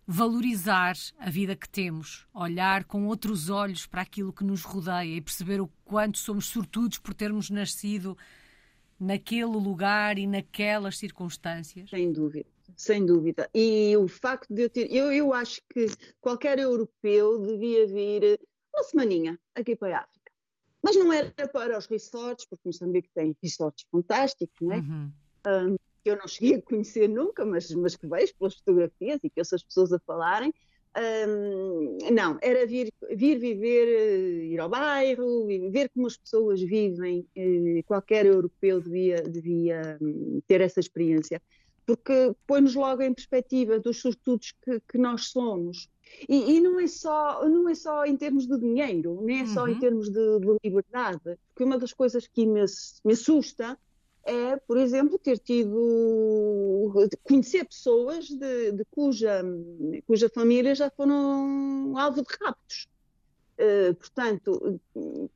valorizar 0.04 0.94
a 1.20 1.30
vida 1.30 1.54
que 1.54 1.68
temos, 1.68 2.26
olhar 2.34 2.82
com 2.84 3.06
outros 3.06 3.48
olhos 3.48 3.86
para 3.86 4.02
aquilo 4.02 4.32
que 4.32 4.42
nos 4.42 4.62
rodeia 4.62 5.16
e 5.16 5.20
perceber 5.20 5.60
o 5.60 5.70
quanto 5.84 6.18
somos 6.18 6.46
sortudos 6.46 6.98
por 6.98 7.14
termos 7.14 7.48
nascido 7.48 8.18
naquele 8.98 9.44
lugar 9.44 10.18
e 10.18 10.26
naquelas 10.26 10.98
circunstâncias? 10.98 11.88
Sem 11.90 12.12
dúvida, 12.12 12.50
sem 12.74 13.06
dúvida. 13.06 13.48
E 13.54 13.96
o 13.96 14.08
facto 14.08 14.52
de 14.52 14.62
eu 14.62 14.70
ter. 14.70 14.92
Eu, 14.92 15.12
eu 15.12 15.32
acho 15.32 15.60
que 15.72 15.86
qualquer 16.20 16.58
europeu 16.58 17.38
devia 17.38 17.86
vir 17.86 18.40
uma 18.74 18.82
semaninha 18.82 19.38
aqui 19.54 19.76
para 19.76 19.98
a 19.98 20.00
África. 20.00 20.19
Mas 20.82 20.96
não 20.96 21.12
era 21.12 21.30
para 21.52 21.76
os 21.76 21.86
resorts, 21.86 22.46
porque 22.46 22.62
Moçambique 22.66 23.10
tem 23.14 23.36
resorts 23.42 23.86
fantásticos, 23.90 24.56
não 24.60 24.72
é? 24.72 24.78
Uhum. 24.78 25.12
Um, 25.46 25.76
que 26.02 26.10
eu 26.10 26.16
não 26.16 26.26
cheguei 26.28 26.56
a 26.56 26.62
conhecer 26.62 27.08
nunca, 27.08 27.44
mas, 27.44 27.70
mas 27.74 27.96
que 27.96 28.06
vejo 28.06 28.34
pelas 28.38 28.54
fotografias 28.54 29.20
e 29.22 29.30
que 29.30 29.40
ouço 29.40 29.54
as 29.54 29.62
pessoas 29.62 29.92
a 29.92 29.98
falarem. 29.98 30.52
Um, 30.96 31.98
não, 32.12 32.36
era 32.42 32.66
vir, 32.66 32.92
vir 33.14 33.38
viver, 33.38 33.86
eh, 33.86 34.44
ir 34.46 34.58
ao 34.58 34.68
bairro, 34.68 35.46
ver 35.70 35.88
como 35.90 36.08
as 36.08 36.16
pessoas 36.16 36.60
vivem. 36.60 37.24
Eh, 37.36 37.82
qualquer 37.86 38.26
europeu 38.26 38.80
devia, 38.80 39.22
devia 39.22 39.98
hum, 40.00 40.40
ter 40.48 40.60
essa 40.60 40.80
experiência, 40.80 41.40
porque 41.86 42.34
põe-nos 42.44 42.74
logo 42.74 43.02
em 43.02 43.14
perspectiva 43.14 43.78
dos 43.78 44.00
sortudos 44.00 44.52
que, 44.64 44.80
que 44.80 44.98
nós 44.98 45.28
somos. 45.28 45.88
E, 46.28 46.56
e, 46.56 46.60
não, 46.60 46.78
é 46.78 46.86
só, 46.86 47.48
não 47.48 47.68
é 47.68 47.74
só 47.74 48.04
em 48.04 48.16
termos 48.16 48.46
de 48.46 48.58
dinheiro, 48.58 49.20
nem 49.22 49.40
é 49.40 49.46
só 49.46 49.64
uhum. 49.64 49.68
em 49.68 49.78
termos 49.78 50.10
de, 50.10 50.40
de 50.40 50.56
liberdade, 50.62 51.38
porque 51.48 51.64
uma 51.64 51.78
das 51.78 51.92
coisas 51.92 52.26
que 52.26 52.46
me, 52.46 52.64
me 53.04 53.12
assusta 53.12 53.78
é, 54.22 54.56
por 54.56 54.76
exemplo, 54.76 55.18
ter 55.18 55.38
tido, 55.38 56.92
conhecer 57.22 57.64
pessoas 57.64 58.28
de, 58.28 58.72
de 58.72 58.84
cuja, 58.90 59.42
cuja 60.06 60.28
família 60.28 60.74
já 60.74 60.90
foram 60.90 61.96
alvo 61.96 62.22
de 62.22 62.28
raptos. 62.40 62.88
Uh, 63.58 63.94
portanto, 63.94 64.80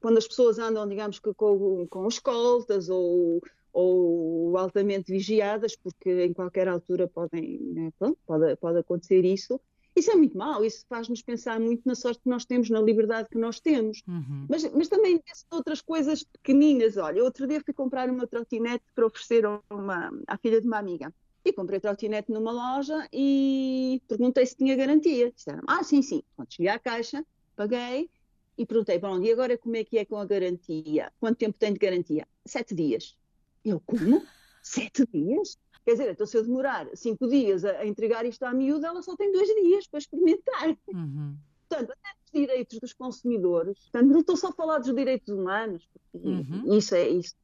quando 0.00 0.18
as 0.18 0.26
pessoas 0.26 0.58
andam, 0.58 0.88
digamos 0.88 1.18
que 1.18 1.32
com, 1.34 1.87
com 1.88 2.08
escoltas 2.08 2.88
ou, 2.88 3.42
ou 3.72 4.56
altamente 4.56 5.12
vigiadas, 5.12 5.76
porque 5.76 6.24
em 6.24 6.32
qualquer 6.32 6.68
altura 6.68 7.06
podem, 7.06 7.58
né, 7.60 7.92
pronto, 7.98 8.18
pode, 8.26 8.56
pode 8.56 8.78
acontecer 8.78 9.24
isso, 9.24 9.60
isso 9.96 10.11
é 10.11 10.14
muito 10.14 10.37
mau, 10.37 10.64
isso 10.64 10.85
faz-nos 10.88 11.22
pensar 11.22 11.61
muito 11.61 11.83
na 11.87 11.94
sorte 11.94 12.22
que 12.22 12.28
nós 12.28 12.44
temos, 12.44 12.68
na 12.68 12.80
liberdade 12.80 13.28
que 13.28 13.38
nós 13.38 13.61
temos. 13.61 14.02
Uhum. 14.09 14.46
Mas, 14.48 14.64
mas 14.72 14.88
também 14.88 15.22
outras 15.50 15.80
coisas 15.80 16.24
pequeninas. 16.24 16.96
Olha, 16.96 17.22
outro 17.22 17.46
dia 17.46 17.61
fui 17.64 17.72
comprar 17.72 18.11
uma 18.11 18.26
trotinete 18.26 18.85
para 18.94 19.07
oferecer 19.07 19.44
uma, 19.70 20.11
à 20.26 20.37
filha 20.37 20.61
de 20.61 20.66
uma 20.66 20.78
amiga. 20.78 21.12
E 21.44 21.52
comprei 21.52 21.78
trotinete 21.78 22.33
numa 22.33 22.50
loja 22.50 23.07
e 23.12 24.02
perguntei 24.09 24.46
se 24.46 24.57
tinha 24.57 24.74
garantia. 24.74 25.30
Disseram, 25.30 25.62
ah, 25.66 25.85
sim, 25.85 26.00
sim. 26.02 26.22
Quando 26.35 26.52
cheguei 26.52 26.72
à 26.72 26.78
caixa, 26.78 27.24
paguei 27.54 28.11
e 28.57 28.64
perguntei, 28.64 28.98
bom, 28.98 29.20
e 29.20 29.30
agora 29.30 29.59
como 29.59 29.76
é 29.76 29.85
que 29.85 29.98
é 29.98 30.04
com 30.04 30.16
a 30.16 30.24
garantia? 30.24 31.12
Quanto 31.20 31.38
tempo 31.38 31.59
tem 31.59 31.72
de 31.72 31.78
garantia? 31.78 32.26
Sete 32.46 32.74
dias. 32.74 33.16
Eu, 33.64 33.80
como? 33.80 34.22
Sete 34.62 35.07
dias? 35.07 35.59
Quer 35.85 35.92
dizer, 35.92 36.11
então 36.12 36.27
se 36.27 36.37
eu 36.37 36.42
demorar 36.42 36.88
cinco 36.94 37.29
dias 37.29 37.64
a, 37.64 37.79
a 37.79 37.87
entregar 37.87 38.25
isto 38.25 38.42
à 38.44 38.53
miúda, 38.53 38.88
ela 38.88 39.03
só 39.03 39.16
tem 39.16 39.31
dois 39.31 39.49
dias 39.49 39.87
para 39.87 39.99
experimentar. 39.99 40.77
Uhum. 40.88 41.37
Portanto, 41.68 41.90
até 41.92 42.09
os 42.25 42.31
direitos 42.33 42.79
dos 42.79 42.92
consumidores, 42.92 43.79
portanto, 43.79 44.11
não 44.11 44.20
estou 44.20 44.37
só 44.37 44.49
a 44.49 44.53
falar 44.53 44.79
dos 44.79 44.94
direitos 44.94 45.29
humanos, 45.29 45.88
porque 45.92 46.29
uhum. 46.29 46.77
isso 46.77 46.94
é 46.94 47.09
isso 47.09 47.35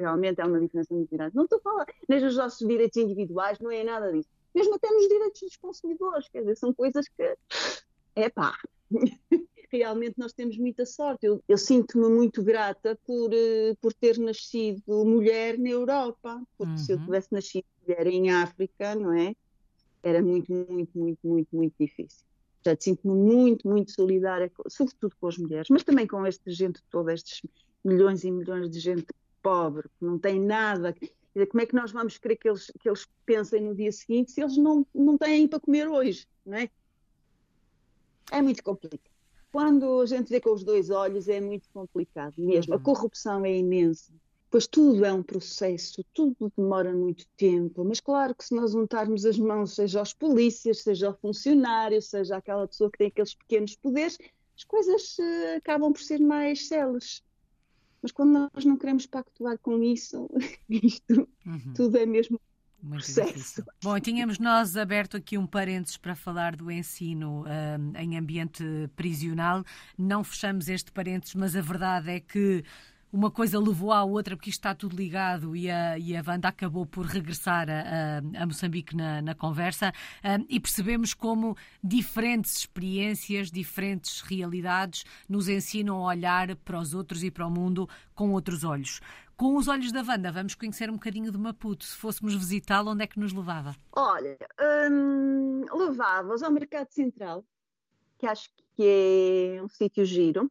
realmente 0.00 0.40
é 0.40 0.44
uma 0.44 0.60
diferença 0.60 0.94
muito 0.94 1.10
grande. 1.10 1.36
Não 1.36 1.44
estou 1.44 1.58
a 1.58 1.62
falar 1.62 1.86
nem 2.08 2.20
dos 2.20 2.36
nossos 2.36 2.66
direitos 2.66 2.96
individuais, 2.96 3.58
não 3.58 3.70
é 3.70 3.84
nada 3.84 4.10
disso. 4.12 4.28
Mesmo 4.54 4.74
até 4.74 4.90
nos 4.90 5.06
direitos 5.06 5.40
dos 5.40 5.56
consumidores, 5.56 6.28
quer 6.28 6.40
dizer, 6.40 6.56
são 6.56 6.72
coisas 6.72 7.06
que, 7.08 7.36
é 8.16 8.28
pá, 8.28 8.56
realmente 9.70 10.18
nós 10.18 10.32
temos 10.32 10.56
muita 10.58 10.84
sorte. 10.84 11.26
Eu, 11.26 11.42
eu 11.48 11.56
sinto-me 11.56 12.08
muito 12.08 12.42
grata 12.42 12.98
por, 13.06 13.30
uh, 13.30 13.76
por 13.80 13.92
ter 13.92 14.18
nascido 14.18 15.04
mulher 15.04 15.56
na 15.58 15.68
Europa, 15.68 16.42
porque 16.58 16.72
uhum. 16.72 16.78
se 16.78 16.92
eu 16.92 16.98
uhum. 16.98 17.04
tivesse 17.04 17.28
nascido 17.30 17.66
mulher 17.90 18.06
em 18.06 18.30
África, 18.30 18.94
não 18.94 19.12
é? 19.12 19.34
Era 20.02 20.22
muito, 20.22 20.52
muito, 20.52 20.98
muito, 20.98 21.26
muito, 21.26 21.48
muito 21.56 21.74
difícil. 21.78 22.24
Portanto, 22.62 22.82
sinto-me 22.82 23.14
muito, 23.14 23.68
muito 23.68 23.90
solidária, 23.90 24.50
sobretudo 24.68 25.14
com 25.20 25.26
as 25.26 25.38
mulheres, 25.38 25.68
mas 25.70 25.82
também 25.82 26.06
com 26.06 26.24
esta 26.24 26.50
gente 26.50 26.82
toda, 26.90 27.12
estes 27.12 27.42
milhões 27.84 28.24
e 28.24 28.30
milhões 28.30 28.70
de 28.70 28.78
gente 28.78 29.06
pobre, 29.42 29.88
que 29.98 30.04
não 30.04 30.18
tem 30.18 30.40
nada. 30.40 30.94
Como 31.48 31.62
é 31.62 31.66
que 31.66 31.74
nós 31.74 31.90
vamos 31.90 32.18
querer 32.18 32.36
que 32.36 32.48
eles, 32.48 32.70
que 32.80 32.88
eles 32.88 33.08
pensem 33.24 33.62
no 33.62 33.74
dia 33.74 33.90
seguinte 33.92 34.32
se 34.32 34.42
eles 34.42 34.56
não, 34.56 34.86
não 34.94 35.16
têm 35.16 35.48
para 35.48 35.60
comer 35.60 35.88
hoje, 35.88 36.26
não 36.44 36.58
é? 36.58 36.70
É 38.30 38.42
muito 38.42 38.62
complicado 38.62 39.10
quando 39.50 40.00
a 40.00 40.06
gente 40.06 40.28
vê 40.28 40.40
com 40.40 40.52
os 40.52 40.62
dois 40.62 40.90
olhos 40.90 41.28
é 41.28 41.40
muito 41.40 41.68
complicado 41.70 42.34
mesmo. 42.38 42.72
Uhum. 42.72 42.78
A 42.78 42.82
corrupção 42.82 43.44
é 43.44 43.56
imensa. 43.56 44.12
Pois 44.50 44.66
tudo 44.66 45.04
é 45.04 45.12
um 45.12 45.22
processo, 45.22 46.04
tudo 46.12 46.52
demora 46.56 46.92
muito 46.92 47.24
tempo, 47.36 47.84
mas 47.84 48.00
claro 48.00 48.34
que 48.34 48.44
se 48.44 48.52
nós 48.52 48.72
juntarmos 48.72 49.24
as 49.24 49.38
mãos, 49.38 49.76
seja 49.76 50.00
aos 50.00 50.12
polícias, 50.12 50.82
seja 50.82 51.06
ao 51.06 51.16
funcionário, 51.16 52.02
seja 52.02 52.36
aquela 52.36 52.66
pessoa 52.66 52.90
que 52.90 52.98
tem 52.98 53.06
aqueles 53.06 53.32
pequenos 53.32 53.76
poderes, 53.76 54.18
as 54.56 54.64
coisas 54.64 55.16
uh, 55.18 55.56
acabam 55.56 55.92
por 55.92 56.02
ser 56.02 56.18
mais 56.18 56.66
céleres. 56.66 57.22
Mas 58.02 58.10
quando 58.10 58.50
nós 58.52 58.64
não 58.64 58.76
queremos 58.76 59.06
pactuar 59.06 59.56
com 59.58 59.82
isso, 59.82 60.28
isto 60.68 61.28
uhum. 61.46 61.72
tudo 61.74 61.96
é 61.96 62.04
mesmo 62.04 62.40
muito 62.82 63.04
processo. 63.04 63.32
difícil. 63.32 63.64
Bom, 63.82 64.00
tínhamos 64.00 64.38
nós 64.38 64.76
aberto 64.76 65.16
aqui 65.16 65.38
um 65.38 65.46
parênteses 65.46 65.96
para 65.96 66.16
falar 66.16 66.56
do 66.56 66.70
ensino 66.70 67.42
uh, 67.42 67.98
em 67.98 68.18
ambiente 68.18 68.64
prisional. 68.96 69.64
Não 69.96 70.24
fechamos 70.24 70.68
este 70.68 70.90
parênteses, 70.90 71.36
mas 71.36 71.54
a 71.54 71.60
verdade 71.60 72.10
é 72.10 72.20
que 72.20 72.64
uma 73.12 73.30
coisa 73.30 73.58
levou 73.58 73.92
à 73.92 74.04
outra, 74.04 74.36
porque 74.36 74.50
isto 74.50 74.60
está 74.60 74.74
tudo 74.74 74.96
ligado 74.96 75.56
e 75.56 75.70
a, 75.70 75.98
e 75.98 76.16
a 76.16 76.22
Wanda 76.26 76.48
acabou 76.48 76.86
por 76.86 77.06
regressar 77.06 77.68
a, 77.68 78.42
a, 78.42 78.46
Moçambique 78.46 78.96
na, 78.96 79.20
na 79.20 79.34
conversa 79.34 79.92
um, 80.24 80.46
e 80.48 80.60
percebemos 80.60 81.12
como 81.12 81.56
diferentes 81.82 82.58
experiências, 82.58 83.50
diferentes 83.50 84.20
realidades 84.20 85.04
nos 85.28 85.48
ensinam 85.48 85.96
a 85.96 86.08
olhar 86.08 86.54
para 86.56 86.78
os 86.78 86.94
outros 86.94 87.24
e 87.24 87.30
para 87.30 87.46
o 87.46 87.50
mundo 87.50 87.88
com 88.14 88.30
outros 88.32 88.64
olhos. 88.64 89.00
Com 89.36 89.56
os 89.56 89.68
olhos 89.68 89.90
da 89.90 90.02
Wanda, 90.02 90.30
vamos 90.30 90.54
conhecer 90.54 90.90
um 90.90 90.94
bocadinho 90.94 91.32
de 91.32 91.38
Maputo. 91.38 91.84
Se 91.84 91.96
fôssemos 91.96 92.34
visitá-lo, 92.34 92.90
onde 92.90 93.04
é 93.04 93.06
que 93.06 93.18
nos 93.18 93.32
levava? 93.32 93.74
Olha, 93.92 94.36
hum, 94.90 95.64
levava-os 95.72 96.42
ao 96.42 96.52
Mercado 96.52 96.90
Central, 96.90 97.42
que 98.18 98.26
acho 98.26 98.50
que 98.76 99.56
é 99.56 99.62
um 99.62 99.68
sítio 99.68 100.04
giro 100.04 100.50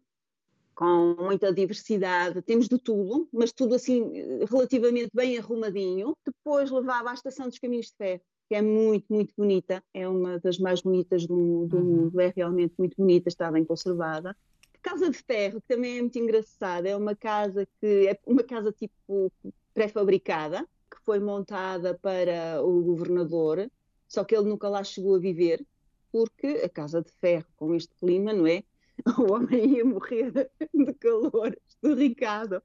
com 0.79 1.13
muita 1.19 1.51
diversidade, 1.51 2.41
temos 2.41 2.69
de 2.69 2.77
tudo, 2.77 3.27
mas 3.33 3.51
tudo 3.51 3.75
assim 3.75 4.13
relativamente 4.49 5.09
bem 5.13 5.37
arrumadinho. 5.37 6.15
Depois 6.25 6.71
levava 6.71 7.09
à 7.09 7.13
Estação 7.13 7.49
dos 7.49 7.59
Caminhos 7.59 7.87
de 7.87 7.97
Ferro, 7.97 8.21
que 8.47 8.55
é 8.55 8.61
muito, 8.61 9.05
muito 9.09 9.33
bonita, 9.37 9.83
é 9.93 10.07
uma 10.07 10.39
das 10.39 10.57
mais 10.57 10.81
bonitas 10.81 11.27
do, 11.27 11.67
do 11.67 11.75
uhum. 11.75 11.83
mundo, 11.83 12.21
é 12.21 12.31
realmente 12.33 12.75
muito 12.77 12.95
bonita, 12.97 13.27
está 13.27 13.51
bem 13.51 13.65
conservada. 13.65 14.33
Casa 14.81 15.09
de 15.09 15.17
Ferro, 15.17 15.59
que 15.59 15.67
também 15.67 15.97
é 15.97 16.01
muito 16.01 16.17
engraçada, 16.17 16.87
é 16.87 16.95
uma 16.95 17.13
casa 17.13 17.67
que 17.81 18.07
é 18.07 18.17
uma 18.25 18.41
casa 18.41 18.71
tipo 18.71 19.29
pré-fabricada, 19.73 20.65
que 20.89 20.97
foi 21.03 21.19
montada 21.19 21.99
para 22.01 22.63
o 22.63 22.81
governador, 22.83 23.69
só 24.07 24.23
que 24.23 24.33
ele 24.33 24.47
nunca 24.47 24.69
lá 24.69 24.81
chegou 24.81 25.15
a 25.15 25.19
viver, 25.19 25.61
porque 26.09 26.61
a 26.63 26.69
Casa 26.69 27.01
de 27.01 27.11
Ferro, 27.19 27.47
com 27.57 27.75
este 27.75 27.93
clima, 27.95 28.31
não 28.31 28.47
é? 28.47 28.63
o 29.17 29.33
homem 29.33 29.77
ia 29.77 29.85
morrer 29.85 30.31
de 30.73 30.93
calor, 30.93 31.57
Ricardo. 31.83 32.61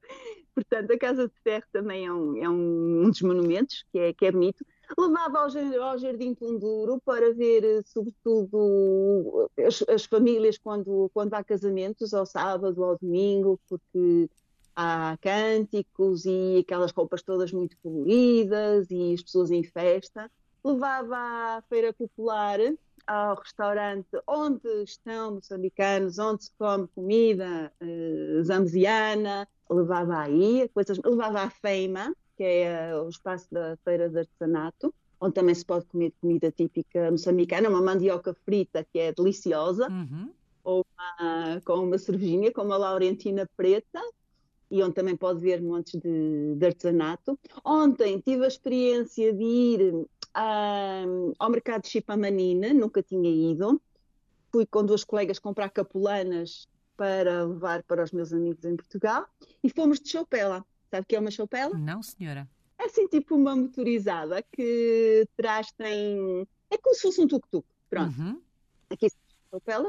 Portanto, 0.53 0.91
a 0.91 0.97
Casa 0.97 1.27
de 1.27 1.33
Ferro 1.43 1.65
também 1.71 2.05
é 2.05 2.13
um, 2.13 2.37
é 2.37 2.49
um 2.49 3.09
dos 3.09 3.21
monumentos 3.21 3.85
que 3.91 3.99
é, 3.99 4.13
que 4.13 4.25
é 4.25 4.31
bonito. 4.31 4.65
Levava 4.97 5.39
ao, 5.39 5.83
ao 5.83 5.97
Jardim 5.97 6.33
Tunduro 6.33 7.01
para 7.03 7.33
ver, 7.33 7.83
sobretudo, 7.85 9.49
as, 9.57 9.83
as, 9.89 10.05
famílias 10.05 10.57
quando, 10.57 11.09
quando 11.13 11.33
há 11.33 11.43
casamentos, 11.43 12.13
ao 12.13 12.25
sábado, 12.25 12.83
ao 12.83 12.97
domingo, 12.97 13.59
porque 13.67 14.29
há 14.75 15.17
cânticos 15.21 16.25
e 16.25 16.59
aquelas 16.59 16.91
roupas 16.91 17.23
todas 17.23 17.51
muito 17.51 17.75
coloridas 17.81 18.89
e 18.91 19.13
as 19.13 19.23
pessoas 19.23 19.51
em 19.51 19.63
festa. 19.63 20.31
Levava 20.63 21.17
à 21.17 21.63
Feira 21.67 21.91
Popular 21.91 22.59
ao 23.07 23.35
restaurante 23.35 24.07
onde 24.27 24.67
estão 24.83 25.35
moçambicanos, 25.35 26.19
onde 26.19 26.45
se 26.45 26.51
come 26.57 26.87
comida 26.87 27.71
zambiana, 28.43 29.47
levava 29.69 30.17
aí, 30.19 30.69
coisas, 30.73 30.99
levava 31.03 31.41
a 31.41 31.49
Feima, 31.49 32.13
que 32.35 32.43
é 32.43 32.95
uh, 32.95 33.03
o 33.03 33.09
espaço 33.09 33.47
da 33.51 33.77
Feira 33.83 34.09
de 34.09 34.19
Artesanato, 34.19 34.93
onde 35.19 35.33
também 35.33 35.55
se 35.55 35.65
pode 35.65 35.85
comer 35.85 36.13
comida 36.21 36.51
típica 36.51 37.09
moçambicana, 37.09 37.69
uma 37.69 37.81
mandioca 37.81 38.33
frita 38.45 38.85
que 38.91 38.99
é 38.99 39.11
deliciosa, 39.11 39.89
uhum. 39.89 40.31
ou 40.63 40.85
uma, 40.93 41.61
com 41.65 41.73
uma 41.75 41.97
cervejinha, 41.97 42.51
com 42.51 42.61
uma 42.61 42.77
laurentina 42.77 43.49
preta, 43.55 44.01
e 44.75 44.83
onde 44.83 44.93
também 44.93 45.15
pode 45.15 45.39
ver 45.39 45.61
montes 45.61 45.97
de, 45.97 46.55
de 46.55 46.65
artesanato. 46.65 47.39
Ontem 47.63 48.19
tive 48.19 48.43
a 48.43 48.47
experiência 48.47 49.31
de 49.31 49.43
ir 49.43 50.07
ao 50.33 51.49
mercado 51.49 51.83
de 51.83 51.89
Chipamanina, 51.89 52.73
nunca 52.73 53.01
tinha 53.01 53.29
ido. 53.29 53.81
Fui 54.51 54.65
com 54.65 54.85
duas 54.85 55.05
colegas 55.05 55.39
comprar 55.39 55.69
capulanas 55.69 56.67
para 56.97 57.45
levar 57.45 57.83
para 57.83 58.03
os 58.03 58.11
meus 58.11 58.33
amigos 58.33 58.65
em 58.65 58.75
Portugal 58.75 59.25
e 59.63 59.69
fomos 59.69 60.01
de 60.01 60.09
choupela. 60.09 60.65
Sabe 60.91 61.03
o 61.03 61.05
que 61.05 61.15
é 61.15 61.19
uma 61.19 61.31
choupela? 61.31 61.77
Não, 61.77 62.03
senhora. 62.03 62.45
É 62.77 62.85
assim 62.85 63.07
tipo 63.07 63.33
uma 63.33 63.55
motorizada 63.55 64.43
que 64.51 65.25
traz 65.37 65.71
tem. 65.71 66.45
É 66.69 66.77
como 66.77 66.95
se 66.95 67.01
fosse 67.01 67.21
um 67.21 67.27
tuk-tuk. 67.27 67.65
Pronto. 67.89 68.19
Uhum. 68.19 68.41
Aqui 68.89 69.07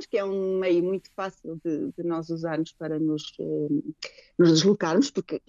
que 0.08 0.18
é 0.18 0.24
um 0.24 0.58
meio 0.58 0.82
muito 0.82 1.10
fácil 1.14 1.60
de, 1.64 1.92
de 1.96 2.02
nós 2.02 2.30
usarmos 2.30 2.72
para 2.72 2.98
nos, 2.98 3.32
eh, 3.38 3.92
nos 4.38 4.50
deslocarmos, 4.50 5.10
porque 5.10 5.40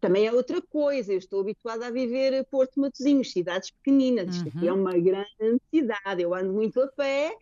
também 0.00 0.26
é 0.26 0.32
outra 0.32 0.60
coisa. 0.62 1.12
Eu 1.12 1.18
estou 1.18 1.40
habituada 1.40 1.86
a 1.86 1.90
viver 1.90 2.44
Porto 2.46 2.80
Matosinhos, 2.80 3.32
cidades 3.32 3.70
pequeninas. 3.70 4.36
Isto 4.36 4.48
aqui 4.48 4.68
é 4.68 4.72
uhum. 4.72 4.80
uma 4.80 4.98
grande 4.98 5.60
cidade. 5.72 6.22
Eu 6.22 6.34
ando 6.34 6.52
muito 6.52 6.80
a 6.80 6.88
pé 6.88 7.36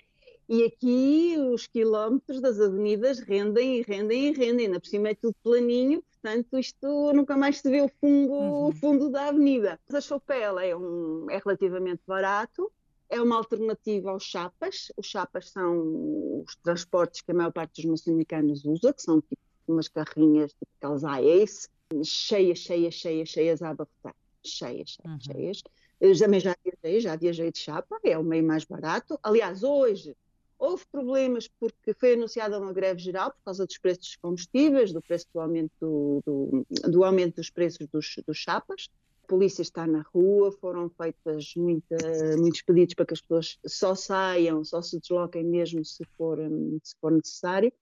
e 0.48 0.64
aqui 0.64 1.37
os 1.38 1.66
quilómetros 1.66 2.40
das 2.40 2.61
avenidas 2.61 3.18
rendem 3.18 3.79
e 3.79 3.83
rendem 3.83 4.29
e 4.29 4.33
rendem. 4.33 4.68
Na 4.68 4.79
por 4.79 4.87
cima 4.87 5.09
é 5.09 5.14
tudo 5.14 5.35
planinho, 5.42 6.03
portanto, 6.03 6.59
isto 6.59 7.12
nunca 7.12 7.37
mais 7.37 7.59
se 7.59 7.70
vê 7.70 7.81
o 7.81 7.88
fundo, 8.00 8.33
uhum. 8.33 8.68
o 8.68 8.72
fundo 8.72 9.11
da 9.11 9.29
avenida. 9.29 9.81
A 9.92 10.00
Chopela 10.00 10.64
é, 10.64 10.77
um, 10.77 11.27
é 11.31 11.38
relativamente 11.38 12.03
barato. 12.07 12.70
É 13.09 13.21
uma 13.21 13.37
alternativa 13.37 14.11
aos 14.11 14.25
chapas. 14.25 14.90
Os 14.97 15.07
chapas 15.07 15.51
são 15.51 16.43
os 16.43 16.57
transportes 16.57 17.21
que 17.21 17.31
a 17.31 17.35
maior 17.35 17.53
parte 17.53 17.83
dos 17.83 17.90
moçambicanos 17.90 18.64
usa, 18.64 18.93
que 18.93 19.03
são 19.03 19.21
tipo 19.21 19.40
umas 19.67 19.88
carrinhas, 19.88 20.53
tipo 20.53 20.71
aquelas 20.79 21.05
AACE, 21.05 21.69
cheias, 22.05 22.59
cheias, 22.59 22.95
cheias, 22.95 23.29
cheias 23.29 23.62
a 23.62 23.71
abarrotar. 23.71 24.14
Cheias, 24.43 24.99
uhum. 25.05 25.19
cheias. 25.21 25.62
Eu 26.01 26.17
também 26.19 26.40
já 26.40 26.55
viajei, 26.62 27.01
já 27.01 27.17
viajei 27.17 27.53
de 27.53 27.59
chapa, 27.59 27.99
é 28.03 28.19
o 28.19 28.25
meio 28.25 28.45
mais 28.45 28.64
barato. 28.64 29.19
Aliás, 29.23 29.62
hoje 29.62 30.17
houve 30.59 30.85
problemas 30.90 31.49
porque 31.49 31.95
foi 31.95 32.14
anunciada 32.14 32.59
uma 32.59 32.73
greve 32.73 33.01
geral 33.01 33.31
por 33.31 33.43
causa 33.45 33.67
dos 33.67 33.79
preços 33.79 34.07
dos 34.07 34.17
combustíveis, 34.17 34.93
do 34.93 35.01
preço 35.01 35.27
do 35.33 35.40
aumento, 35.40 35.73
do, 35.81 36.23
do, 36.25 36.90
do 36.90 37.05
aumento 37.05 37.37
dos 37.37 37.51
preços 37.51 37.87
dos, 37.88 38.17
dos 38.27 38.37
chapas. 38.37 38.90
A 39.25 39.27
polícia 39.27 39.63
está 39.63 39.87
na 39.87 40.03
rua, 40.03 40.53
foram 40.53 40.91
feitas 40.91 41.55
muita, 41.57 41.97
muitos 42.37 42.61
pedidos 42.61 42.95
para 42.95 43.07
que 43.07 43.15
as 43.15 43.23
pessoas 43.23 43.59
só 43.67 43.95
saiam, 43.95 44.63
só 44.63 44.83
se 44.83 45.01
desloquem 45.01 45.43
mesmo 45.43 45.83
se 45.83 46.05
for, 46.15 46.39
se 46.83 46.95
for 47.01 47.11
necessário. 47.11 47.73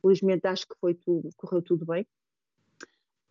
Felizmente 0.00 0.46
acho 0.46 0.66
que 0.66 0.74
foi 0.80 0.94
tudo, 0.94 1.28
correu 1.36 1.60
tudo 1.60 1.84
bem. 1.84 2.06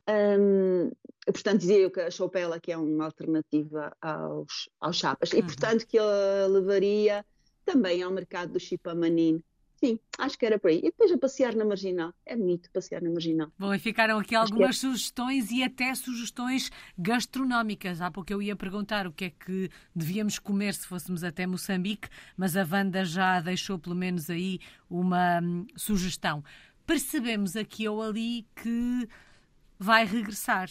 Um, 0.07 0.91
portanto, 1.25 1.61
dizia 1.61 1.79
eu 1.79 1.89
que 1.89 2.01
a 2.01 2.11
choupela 2.11 2.59
que 2.59 2.71
é 2.71 2.77
uma 2.77 3.05
alternativa 3.05 3.97
aos, 3.99 4.69
aos 4.79 4.97
chapas 4.97 5.31
uhum. 5.31 5.39
e, 5.39 5.41
portanto, 5.41 5.87
que 5.87 5.97
ele 5.97 6.47
levaria 6.47 7.25
também 7.65 8.03
ao 8.03 8.11
mercado 8.11 8.53
do 8.53 8.59
chipamanin. 8.59 9.43
Sim, 9.85 9.99
acho 10.17 10.37
que 10.37 10.45
era 10.45 10.57
por 10.57 10.71
aí. 10.71 10.79
E 10.79 10.83
depois 10.83 11.11
a 11.11 11.17
passear 11.17 11.55
na 11.55 11.63
Marginal. 11.63 12.11
É 12.25 12.35
bonito 12.35 12.71
passear 12.71 13.03
na 13.03 13.09
Marginal. 13.11 13.51
Bom, 13.57 13.71
e 13.71 13.77
ficaram 13.77 14.17
aqui 14.17 14.35
acho 14.35 14.51
algumas 14.51 14.77
é. 14.77 14.79
sugestões 14.79 15.51
e 15.51 15.63
até 15.63 15.93
sugestões 15.93 16.71
gastronómicas. 16.97 18.01
Há 18.01 18.09
pouco 18.09 18.33
eu 18.33 18.41
ia 18.41 18.55
perguntar 18.55 19.05
o 19.05 19.11
que 19.11 19.25
é 19.25 19.29
que 19.29 19.69
devíamos 19.95 20.39
comer 20.39 20.73
se 20.73 20.87
fôssemos 20.87 21.23
até 21.23 21.45
Moçambique, 21.45 22.09
mas 22.35 22.57
a 22.57 22.65
Wanda 22.69 23.05
já 23.05 23.39
deixou 23.39 23.77
pelo 23.77 23.95
menos 23.95 24.27
aí 24.29 24.59
uma 24.89 25.39
hum, 25.39 25.67
sugestão. 25.75 26.43
Percebemos 26.87 27.55
aqui 27.55 27.87
ou 27.87 28.01
ali 28.01 28.47
que 28.55 29.07
vai 29.77 30.03
regressar. 30.03 30.69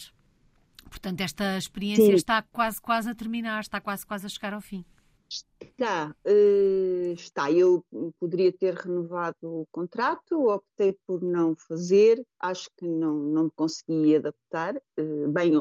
Portanto, 0.89 1.21
esta 1.21 1.57
experiência 1.57 2.05
Sim. 2.05 2.13
está 2.13 2.41
quase, 2.41 2.81
quase 2.81 3.09
a 3.09 3.15
terminar, 3.15 3.61
está 3.61 3.79
quase, 3.79 4.05
quase 4.05 4.25
a 4.25 4.29
chegar 4.29 4.53
ao 4.53 4.61
fim. 4.61 4.85
Está, 5.61 6.15
uh, 6.25 7.13
está. 7.13 7.51
Eu 7.51 7.83
poderia 8.19 8.51
ter 8.51 8.73
renovado 8.75 9.35
o 9.43 9.67
contrato, 9.71 10.47
optei 10.47 10.97
por 11.05 11.21
não 11.21 11.55
fazer, 11.55 12.25
acho 12.39 12.69
que 12.77 12.87
não, 12.87 13.13
não 13.13 13.43
me 13.45 13.51
consegui 13.55 14.15
adaptar, 14.15 14.75
uh, 14.75 15.27
bem, 15.29 15.53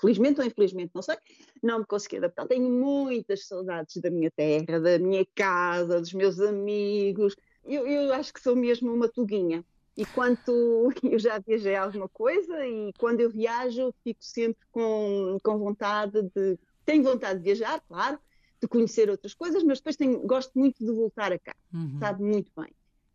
felizmente 0.00 0.40
ou 0.40 0.46
infelizmente, 0.46 0.92
não 0.94 1.02
sei, 1.02 1.16
não 1.62 1.80
me 1.80 1.86
consegui 1.86 2.18
adaptar. 2.18 2.46
Tenho 2.46 2.70
muitas 2.70 3.46
saudades 3.46 3.96
da 4.00 4.10
minha 4.10 4.30
terra, 4.30 4.78
da 4.78 4.98
minha 4.98 5.26
casa, 5.34 6.00
dos 6.00 6.12
meus 6.12 6.38
amigos. 6.40 7.34
Eu, 7.64 7.86
eu 7.86 8.12
acho 8.14 8.32
que 8.32 8.40
sou 8.40 8.54
mesmo 8.54 8.92
uma 8.92 9.08
tuguinha. 9.08 9.64
E 9.96 10.04
quando 10.04 10.38
eu 11.02 11.18
já 11.18 11.38
viajei 11.38 11.74
alguma 11.74 12.08
coisa 12.08 12.66
e 12.66 12.92
quando 12.98 13.20
eu 13.20 13.30
viajo 13.30 13.92
fico 14.04 14.22
sempre 14.22 14.66
com, 14.70 15.38
com 15.42 15.58
vontade 15.58 16.22
de. 16.34 16.58
Tenho 16.84 17.02
vontade 17.02 17.40
de 17.40 17.44
viajar, 17.44 17.82
claro, 17.88 18.16
de 18.60 18.68
conhecer 18.68 19.10
outras 19.10 19.34
coisas, 19.34 19.62
mas 19.62 19.78
depois 19.78 19.96
tenho, 19.96 20.20
gosto 20.20 20.58
muito 20.58 20.84
de 20.84 20.90
voltar 20.90 21.32
a 21.32 21.38
cá, 21.38 21.54
uhum. 21.72 21.98
sabe 21.98 22.22
muito 22.22 22.50
bem. 22.56 22.72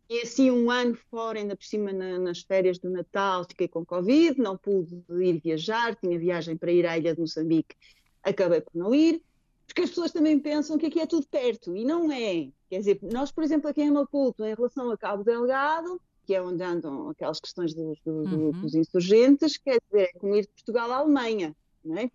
e 0.10 0.22
assim 0.22 0.52
um 0.52 0.70
ano 0.70 0.98
fora, 1.10 1.40
ainda 1.40 1.56
por 1.56 1.66
cima 1.66 1.94
na, 1.94 2.20
nas 2.20 2.42
férias 2.42 2.78
do 2.78 2.90
Natal, 2.90 3.46
fiquei 3.48 3.68
com 3.68 3.86
Covid, 3.86 4.40
não 4.40 4.58
pude 4.58 5.02
ir 5.22 5.40
viajar, 5.40 5.96
tinha 5.96 6.20
viagem 6.20 6.58
para 6.58 6.72
ir 6.72 6.86
à 6.86 6.98
ilha 6.98 7.14
de 7.16 7.22
Moçambique, 7.22 7.76
acabei 8.22 8.62
por 8.62 8.76
não 8.76 8.94
ir, 8.94 9.22
porque 9.66 9.82
as 9.82 9.90
pessoas 9.90 10.12
também 10.12 10.38
pensam 10.38 10.78
que 10.78 10.88
aqui 10.88 11.00
é 11.00 11.06
tudo 11.06 11.26
perto, 11.28 11.76
e 11.76 11.86
não 11.86 12.12
é. 12.12 12.50
Quer 12.70 12.80
dizer, 12.80 13.00
nós, 13.04 13.32
por 13.32 13.44
exemplo, 13.44 13.70
aqui 13.70 13.82
em 13.82 13.92
Maputo, 13.92 14.44
em 14.44 14.54
relação 14.54 14.92
a 14.92 14.98
Cabo 14.98 15.24
Delgado, 15.24 16.00
que 16.26 16.36
é 16.36 16.42
onde 16.42 16.62
andam 16.62 17.10
aquelas 17.10 17.40
questões 17.40 17.74
dos, 17.74 17.98
uhum. 18.06 18.52
dos 18.52 18.76
insurgentes, 18.76 19.58
quer 19.58 19.80
dizer, 19.86 20.10
é 20.14 20.20
como 20.20 20.36
ir 20.36 20.42
de 20.42 20.50
Portugal 20.50 20.92
à 20.92 20.98
Alemanha, 20.98 21.56
não 21.84 21.98
é? 21.98 22.12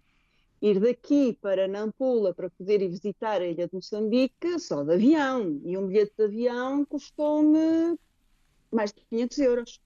Ir 0.61 0.81
daqui 0.81 1.37
para 1.40 1.69
Nampula 1.69 2.35
para 2.35 2.51
poder 2.51 2.83
ir 2.83 2.88
visitar 2.88 3.40
a 3.40 3.47
ilha 3.47 3.66
de 3.66 3.75
Moçambique 3.75 4.59
só 4.59 4.83
de 4.83 4.95
avião. 4.95 5.61
E 5.64 5.77
um 5.77 5.87
bilhete 5.87 6.12
de 6.16 6.25
avião 6.25 6.85
custou-me 6.85 7.99
mais 8.73 8.92
de 8.92 9.01
500 9.11 9.38
euros. 9.38 9.81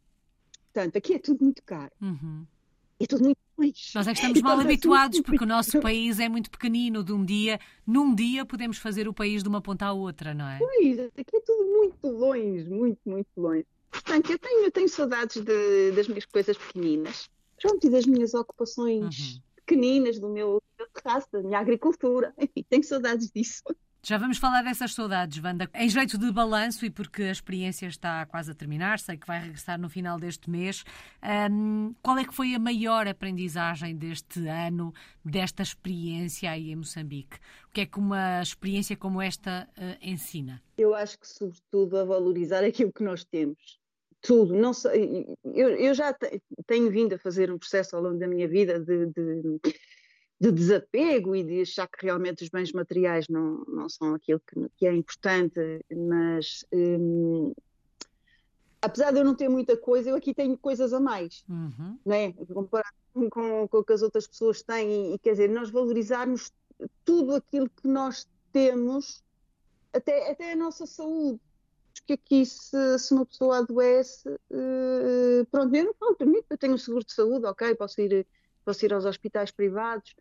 Portanto, 0.73 0.97
aqui 0.97 1.15
é 1.15 1.19
tudo 1.19 1.45
muito 1.45 1.63
caro. 1.65 1.93
Uhum. 2.01 2.47
É 3.01 3.07
tudo 3.07 3.25
muito 3.25 3.39
longe. 3.59 3.91
Nós 3.95 4.07
é 4.07 4.13
que 4.13 4.19
estamos 4.19 4.41
mal 4.43 4.61
habituados 4.61 5.21
porque 5.21 5.45
o 5.45 5.47
nosso 5.47 5.81
país 5.81 6.21
é 6.21 6.29
muito 6.29 6.51
pequenino. 6.51 7.03
De 7.03 7.13
um 7.13 7.25
dia, 7.25 7.59
num 7.87 8.15
dia, 8.15 8.45
podemos 8.45 8.79
fazer 8.79 9.09
o 9.09 9.15
país 9.15 9.43
de 9.43 9.49
uma 9.49 9.61
ponta 9.61 9.87
à 9.87 9.93
outra, 9.93 10.33
não 10.35 10.47
é? 10.47 10.59
Pois, 10.59 11.01
aqui 11.01 11.37
é 11.37 11.41
tudo 11.41 11.65
muito 11.65 12.07
longe, 12.07 12.69
muito, 12.69 13.01
muito 13.05 13.29
longe. 13.37 13.67
Portanto, 13.91 14.31
eu 14.31 14.39
tenho, 14.39 14.65
eu 14.65 14.71
tenho 14.71 14.89
saudades 14.89 15.43
de, 15.43 15.91
das 15.93 16.07
minhas 16.07 16.25
coisas 16.27 16.57
pequeninas. 16.57 17.29
Pronto, 17.61 17.87
e 17.87 17.91
das 17.91 18.07
minhas 18.07 18.33
ocupações 18.33 19.35
uhum 19.35 19.50
pequeninas 19.71 20.19
do 20.19 20.29
meu, 20.29 20.61
terraço, 20.93 21.29
da 21.31 21.41
minha 21.41 21.59
agricultura. 21.59 22.35
Enfim, 22.39 22.65
tenho 22.69 22.83
saudades 22.83 23.31
disso. 23.31 23.63
Já 24.03 24.17
vamos 24.17 24.39
falar 24.39 24.63
dessas 24.63 24.95
saudades, 24.95 25.45
Wanda. 25.45 25.69
Em 25.75 25.89
jeito 25.89 26.17
de 26.17 26.33
balanço 26.33 26.87
e 26.87 26.91
porque 26.91 27.25
a 27.25 27.31
experiência 27.31 27.87
está 27.87 28.25
quase 28.25 28.51
a 28.51 28.55
terminar, 28.55 28.99
sei 28.99 29.19
que 29.19 29.27
vai 29.27 29.39
regressar 29.39 29.79
no 29.79 29.91
final 29.91 30.19
deste 30.19 30.49
mês, 30.49 30.85
um, 31.51 31.95
qual 32.03 32.17
é 32.17 32.25
que 32.25 32.35
foi 32.35 32.55
a 32.55 32.59
maior 32.59 33.07
aprendizagem 33.07 33.95
deste 33.95 34.49
ano, 34.49 34.95
desta 35.23 35.63
experiência 35.63 36.51
aí 36.51 36.71
em 36.71 36.77
Moçambique? 36.77 37.37
O 37.69 37.73
que 37.75 37.83
é 37.83 37.87
que 37.87 37.99
uma 37.99 38.41
experiência 38.41 38.97
como 38.97 39.21
esta 39.21 39.69
uh, 39.77 39.99
ensina? 40.01 40.63
Eu 40.79 40.95
acho 40.95 41.19
que, 41.19 41.29
sobretudo, 41.29 41.99
a 41.99 42.05
valorizar 42.05 42.65
aquilo 42.65 42.91
que 42.91 43.05
nós 43.05 43.23
temos 43.23 43.80
tudo. 44.21 44.55
Não 44.55 44.73
sei, 44.73 45.27
eu, 45.45 45.71
eu 45.71 45.95
já 45.95 46.15
tenho 46.67 46.91
vindo 46.91 47.15
a 47.15 47.19
fazer 47.19 47.51
um 47.51 47.59
processo 47.59 47.97
ao 47.97 48.03
longo 48.03 48.19
da 48.19 48.29
minha 48.29 48.49
vida 48.49 48.79
de, 48.79 49.07
de, 49.07 49.61
de, 50.41 50.53
desapego 50.53 51.35
e 51.35 51.43
de 51.43 51.63
achar 51.63 51.89
que 51.89 52.05
realmente 52.05 52.45
os 52.45 52.51
bens 52.51 52.73
materiais 52.73 53.27
não, 53.29 53.65
não 53.67 53.89
são 53.89 54.15
aquilo 54.15 54.41
que, 54.41 54.69
que 54.77 54.87
é 54.87 54.95
importante, 54.95 55.61
mas 55.91 56.65
hum, 56.73 57.53
apesar 58.83 59.13
de 59.13 59.21
eu 59.21 59.25
não 59.25 59.35
ter 59.35 59.49
muita 59.49 59.77
coisa, 59.77 60.11
eu 60.11 60.17
aqui 60.17 60.35
tenho 60.35 60.57
coisas 60.57 60.93
a 60.93 61.01
mais, 61.01 61.45
uhum. 61.49 61.99
né? 62.05 62.33
comparado 62.33 62.95
com, 63.13 63.69
com 63.69 63.79
o 63.79 63.85
que 63.85 63.93
as 63.93 64.03
outras 64.03 64.27
pessoas 64.27 64.63
têm, 64.63 65.13
e, 65.13 65.15
e 65.15 65.19
quer 65.19 65.33
dizer, 65.33 65.49
nós 65.49 65.71
valorizarmos 65.71 66.53
tudo 67.05 67.35
aquilo 67.35 67.69
que 67.69 67.87
nós 67.87 68.27
temos, 68.53 69.23
até, 69.93 70.31
até 70.31 70.53
a 70.53 70.57
nossa 70.57 70.87
saúde 70.87 71.41
porque 72.01 72.15
aqui 72.15 72.45
se, 72.45 72.99
se 72.99 73.15
uma 73.15 73.27
pessoa 73.27 73.59
adoece, 73.59 74.29
uh, 74.29 75.47
pronto, 75.51 75.75
eu 75.75 75.85
não 75.85 75.95
eu 76.51 76.59
tenho 76.59 76.75
um 76.75 76.79
seguro 76.79 77.05
de 77.05 77.13
saúde, 77.13 77.47
ok, 77.47 77.75
posso 77.75 78.01
ir, 78.01 78.27
posso 78.65 78.85
ir 78.85 78.93
aos 78.93 79.05
hospitais 79.05 79.51
privados, 79.51 80.15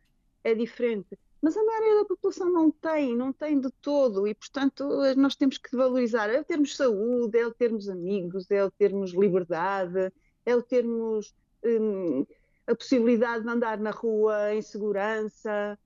é 0.43 0.53
diferente. 0.53 1.17
Mas 1.41 1.55
a 1.55 1.63
maioria 1.63 2.01
da 2.01 2.05
população 2.05 2.51
não 2.51 2.69
tem, 2.69 3.15
não 3.15 3.31
tem 3.31 3.59
de 3.59 3.71
todo, 3.81 4.27
e 4.27 4.35
portanto 4.35 4.85
nós 5.15 5.35
temos 5.35 5.57
que 5.57 5.75
valorizar. 5.75 6.29
É 6.29 6.39
o 6.39 6.43
termos 6.43 6.75
saúde, 6.75 7.37
é 7.37 7.47
o 7.47 7.53
termos 7.53 7.87
amigos, 7.87 8.51
é 8.51 8.63
o 8.63 8.71
termos 8.71 9.11
liberdade, 9.13 10.11
é 10.45 10.55
o 10.55 10.61
termos 10.61 11.33
um, 11.63 12.25
a 12.67 12.75
possibilidade 12.75 13.43
de 13.43 13.49
andar 13.49 13.79
na 13.79 13.91
rua 13.91 14.53
em 14.53 14.61
segurança, 14.61 15.77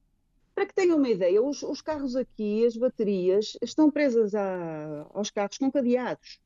para 0.53 0.65
que 0.65 0.73
tenham 0.73 0.97
uma 0.97 1.09
ideia, 1.09 1.41
os, 1.41 1.63
os 1.63 1.81
carros 1.81 2.15
aqui, 2.15 2.65
as 2.65 2.77
baterias, 2.77 3.57
estão 3.61 3.89
presas 3.89 4.35
a, 4.35 5.07
aos 5.13 5.31
carros 5.31 5.57
com 5.57 5.71
cadeados. 5.71 6.39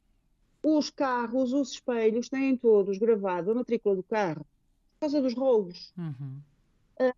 Os 0.64 0.90
carros, 0.90 1.54
os 1.54 1.72
espelhos, 1.72 2.30
têm 2.30 2.56
todos 2.58 2.98
gravado 2.98 3.52
a 3.52 3.56
matrícula 3.56 3.96
do 3.96 4.04
carro 4.04 4.46
por 4.94 5.02
causa 5.02 5.22
dos 5.22 5.34
roubos. 5.34 5.94
Uhum. 5.98 6.42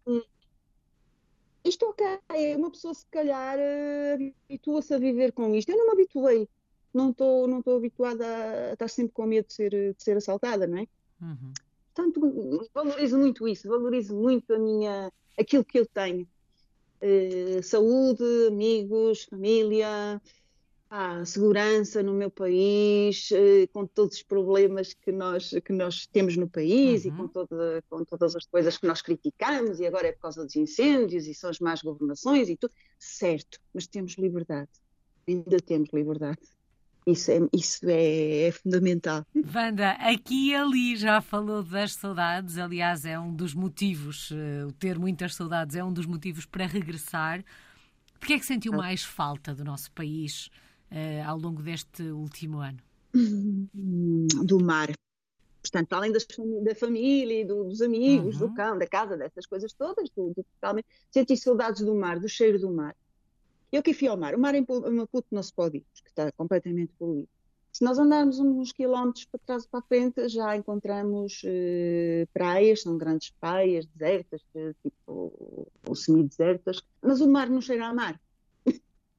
Um, 0.08 0.22
isto 1.64 1.86
ok, 1.86 2.06
uma 2.56 2.72
pessoa 2.72 2.94
se 2.94 3.06
calhar 3.08 3.58
habitua-se 4.14 4.94
a 4.94 4.98
viver 4.98 5.32
com 5.32 5.54
isto. 5.56 5.70
Eu 5.70 5.78
não 5.78 5.88
me 5.88 5.92
habituei, 5.94 6.50
não 6.94 7.12
estou 7.12 7.48
não 7.48 7.62
habituada 7.76 8.26
a, 8.26 8.74
estar 8.74 8.88
sempre 8.88 9.14
com 9.14 9.26
medo 9.26 9.48
de 9.48 9.54
ser, 9.54 9.72
de 9.72 10.04
ser 10.04 10.18
assaltada, 10.18 10.68
não 10.68 10.80
é? 10.80 10.88
Uhum. 11.22 11.54
Portanto, 11.94 12.70
valorizo 12.74 13.18
muito 13.18 13.48
isso, 13.48 13.68
valorizo 13.68 14.16
muito 14.16 14.54
a 14.54 14.60
minha, 14.60 15.12
aquilo 15.38 15.66
que 15.66 15.80
eu 15.80 15.86
tenho. 15.86 16.28
Eh, 17.02 17.62
saúde, 17.62 18.24
amigos, 18.48 19.24
família, 19.24 20.22
ah, 20.90 21.24
segurança 21.24 22.02
no 22.04 22.14
meu 22.14 22.32
país, 22.32 23.32
eh, 23.32 23.68
com 23.72 23.86
todos 23.86 24.18
os 24.18 24.24
problemas 24.24 24.94
que 24.94 25.12
nós, 25.12 25.52
que 25.64 25.72
nós 25.72 26.08
temos 26.08 26.36
no 26.36 26.50
país 26.50 27.06
uhum. 27.06 27.12
e 27.12 27.18
com, 27.18 27.28
toda, 27.28 27.84
com 27.90 28.04
todas 28.04 28.36
as 28.36 28.46
coisas 28.46 28.78
que 28.78 28.88
nós 28.88 29.02
criticamos, 29.02 29.80
e 29.80 29.86
agora 29.86 30.08
é 30.08 30.12
por 30.12 30.22
causa 30.22 30.44
dos 30.44 30.56
incêndios 30.56 31.28
e 31.28 31.34
são 31.34 31.50
as 31.50 31.60
más 31.60 31.82
governações 31.82 32.50
e 32.50 32.58
tudo. 32.58 32.74
Certo, 32.98 33.60
mas 33.74 33.88
temos 33.88 34.16
liberdade. 34.16 34.70
Ainda 35.28 35.58
temos 35.60 35.90
liberdade. 35.94 36.40
Isso 37.12 37.32
é, 37.32 37.40
isso 37.54 37.90
é, 37.90 38.48
é, 38.48 38.52
fundamental. 38.52 39.26
Wanda, 39.36 39.92
aqui 39.92 40.50
e 40.50 40.56
ali 40.56 40.96
já 40.96 41.22
falou 41.22 41.64
das 41.64 41.94
saudades, 41.94 42.58
aliás, 42.58 43.06
é 43.06 43.20
um 43.20 43.34
dos 43.34 43.54
motivos, 43.54 44.32
uh, 44.32 44.68
o 44.68 44.72
ter 44.74 45.00
muitas 45.00 45.36
saudades 45.36 45.76
é 45.76 45.84
um 45.84 45.92
dos 45.92 46.06
motivos 46.06 46.46
para 46.46 46.66
regressar. 46.66 47.44
Porquê 48.20 48.34
é 48.34 48.40
que 48.40 48.46
sentiu 48.46 48.74
mais 48.74 49.04
falta 49.04 49.56
do 49.56 49.64
nosso 49.64 49.92
país 49.92 50.50
uh, 50.92 51.28
ao 51.28 51.38
longo 51.38 51.62
deste 51.62 52.04
último 52.04 52.60
ano? 52.60 52.80
Do 54.44 54.60
mar. 54.60 54.90
Portanto, 55.62 55.94
além 55.94 56.12
das, 56.12 56.26
da 56.64 56.74
família, 56.76 57.46
do, 57.46 57.66
dos 57.66 57.82
amigos, 57.82 58.40
uhum. 58.40 58.48
do 58.48 58.54
cão, 58.54 58.78
da 58.78 58.88
casa, 58.88 59.18
dessas 59.18 59.46
coisas 59.46 59.74
todas, 59.74 60.10
do, 60.10 60.34
do, 60.34 60.46
senti 61.12 61.36
saudades 61.36 61.82
do 61.82 61.96
mar, 61.96 62.20
do 62.20 62.30
cheiro 62.30 62.60
do 62.60 62.72
mar. 62.72 62.96
Eu 63.72 63.84
que 63.84 63.94
fui 63.94 64.08
ao 64.08 64.18
mar, 64.18 64.34
o 64.34 64.40
mar 64.40 64.56
em 64.56 64.66
Maputo 64.92 65.28
não 65.32 65.44
se 65.44 65.54
pode 65.54 65.78
ir, 65.78 65.86
porque 65.94 66.10
está 66.10 66.32
completamente 66.32 66.92
poluído. 66.98 67.30
Se 67.72 67.84
nós 67.86 68.00
andarmos 68.00 68.40
uns 68.40 68.72
quilómetros 68.72 69.26
para 69.26 69.40
trás 69.46 69.64
e 69.64 69.70
para 69.70 69.80
a 69.80 69.84
frente, 69.84 70.28
já 70.28 70.56
encontramos 70.58 71.42
eh, 71.46 72.28
praias, 72.34 72.82
são 72.82 72.98
grandes 72.98 73.30
praias, 73.40 73.86
desertas, 73.86 74.42
eh, 74.56 74.74
tipo, 74.82 75.70
ou 75.88 75.96
semi-desertas, 75.96 76.82
mas 77.02 77.22
o 77.22 77.30
mar 77.30 77.48
não 77.48 77.62
cheira 77.62 77.88
a 77.88 77.94
mar. 77.94 78.20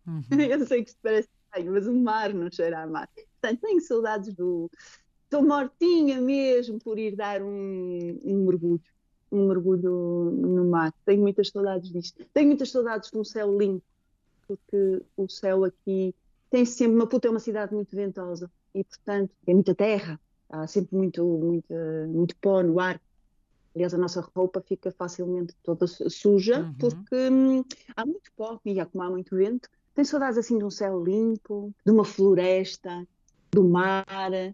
Uhum. 0.07 0.23
Eu 0.51 0.67
sei 0.67 0.83
que 0.83 0.91
isto 0.91 0.99
parece 1.01 1.29
estranho, 1.45 1.73
mas 1.73 1.87
o 1.87 1.95
mar 1.95 2.35
não 2.35 2.51
cheira 2.51 2.83
a 2.83 2.87
mar. 2.89 3.09
Portanto, 3.41 3.61
tenho 3.61 3.81
saudades 3.81 4.35
do. 4.35 4.69
Estou 5.25 5.47
mortinha 5.47 6.21
mesmo 6.21 6.81
por 6.81 6.99
ir 6.99 7.15
dar 7.15 7.41
um, 7.41 8.21
um 8.25 8.47
mergulho, 8.47 8.83
um 9.31 9.47
mergulho 9.47 10.33
no 10.33 10.69
mar. 10.69 10.93
Tenho 11.07 11.23
muitas 11.23 11.51
saudades 11.51 11.89
disto. 11.93 12.27
Tenho 12.35 12.49
muitas 12.49 12.71
saudades 12.73 13.13
de 13.13 13.17
um 13.17 13.23
céu 13.23 13.57
limpo 13.57 13.85
porque 14.51 15.05
o 15.17 15.29
céu 15.29 15.65
aqui 15.65 16.13
tem 16.51 16.65
sempre. 16.65 16.97
Maputo 16.97 17.29
é 17.29 17.31
uma 17.31 17.39
cidade 17.39 17.73
muito 17.73 17.95
ventosa 17.95 18.51
e, 18.75 18.83
portanto, 18.83 19.31
tem 19.45 19.55
muita 19.55 19.75
terra, 19.77 20.21
há 20.49 20.67
sempre 20.67 20.97
muito, 20.97 21.25
muito, 21.25 21.73
muito 22.09 22.35
pó 22.37 22.61
no 22.63 22.81
ar. 22.81 23.01
Aliás, 23.73 23.95
a 23.95 23.99
nossa 23.99 24.21
roupa 24.35 24.61
fica 24.61 24.91
facilmente 24.91 25.55
toda 25.63 25.87
suja 25.87 26.63
uhum. 26.63 26.75
porque 26.75 27.29
hum, 27.31 27.65
há 27.97 28.05
muito 28.05 28.33
pó 28.37 28.61
e 28.65 28.81
há 28.81 28.87
como 28.87 29.05
há 29.05 29.11
muito 29.11 29.37
vento. 29.37 29.69
Tem 29.95 30.05
saudades 30.05 30.39
assim 30.39 30.59
de 30.59 30.65
um 30.65 30.71
céu 30.71 31.05
limpo, 31.05 31.73
de 31.85 31.93
uma 31.93 32.05
floresta, 32.05 33.07
do 33.53 33.63
mar. 33.63 34.33
É, 34.33 34.53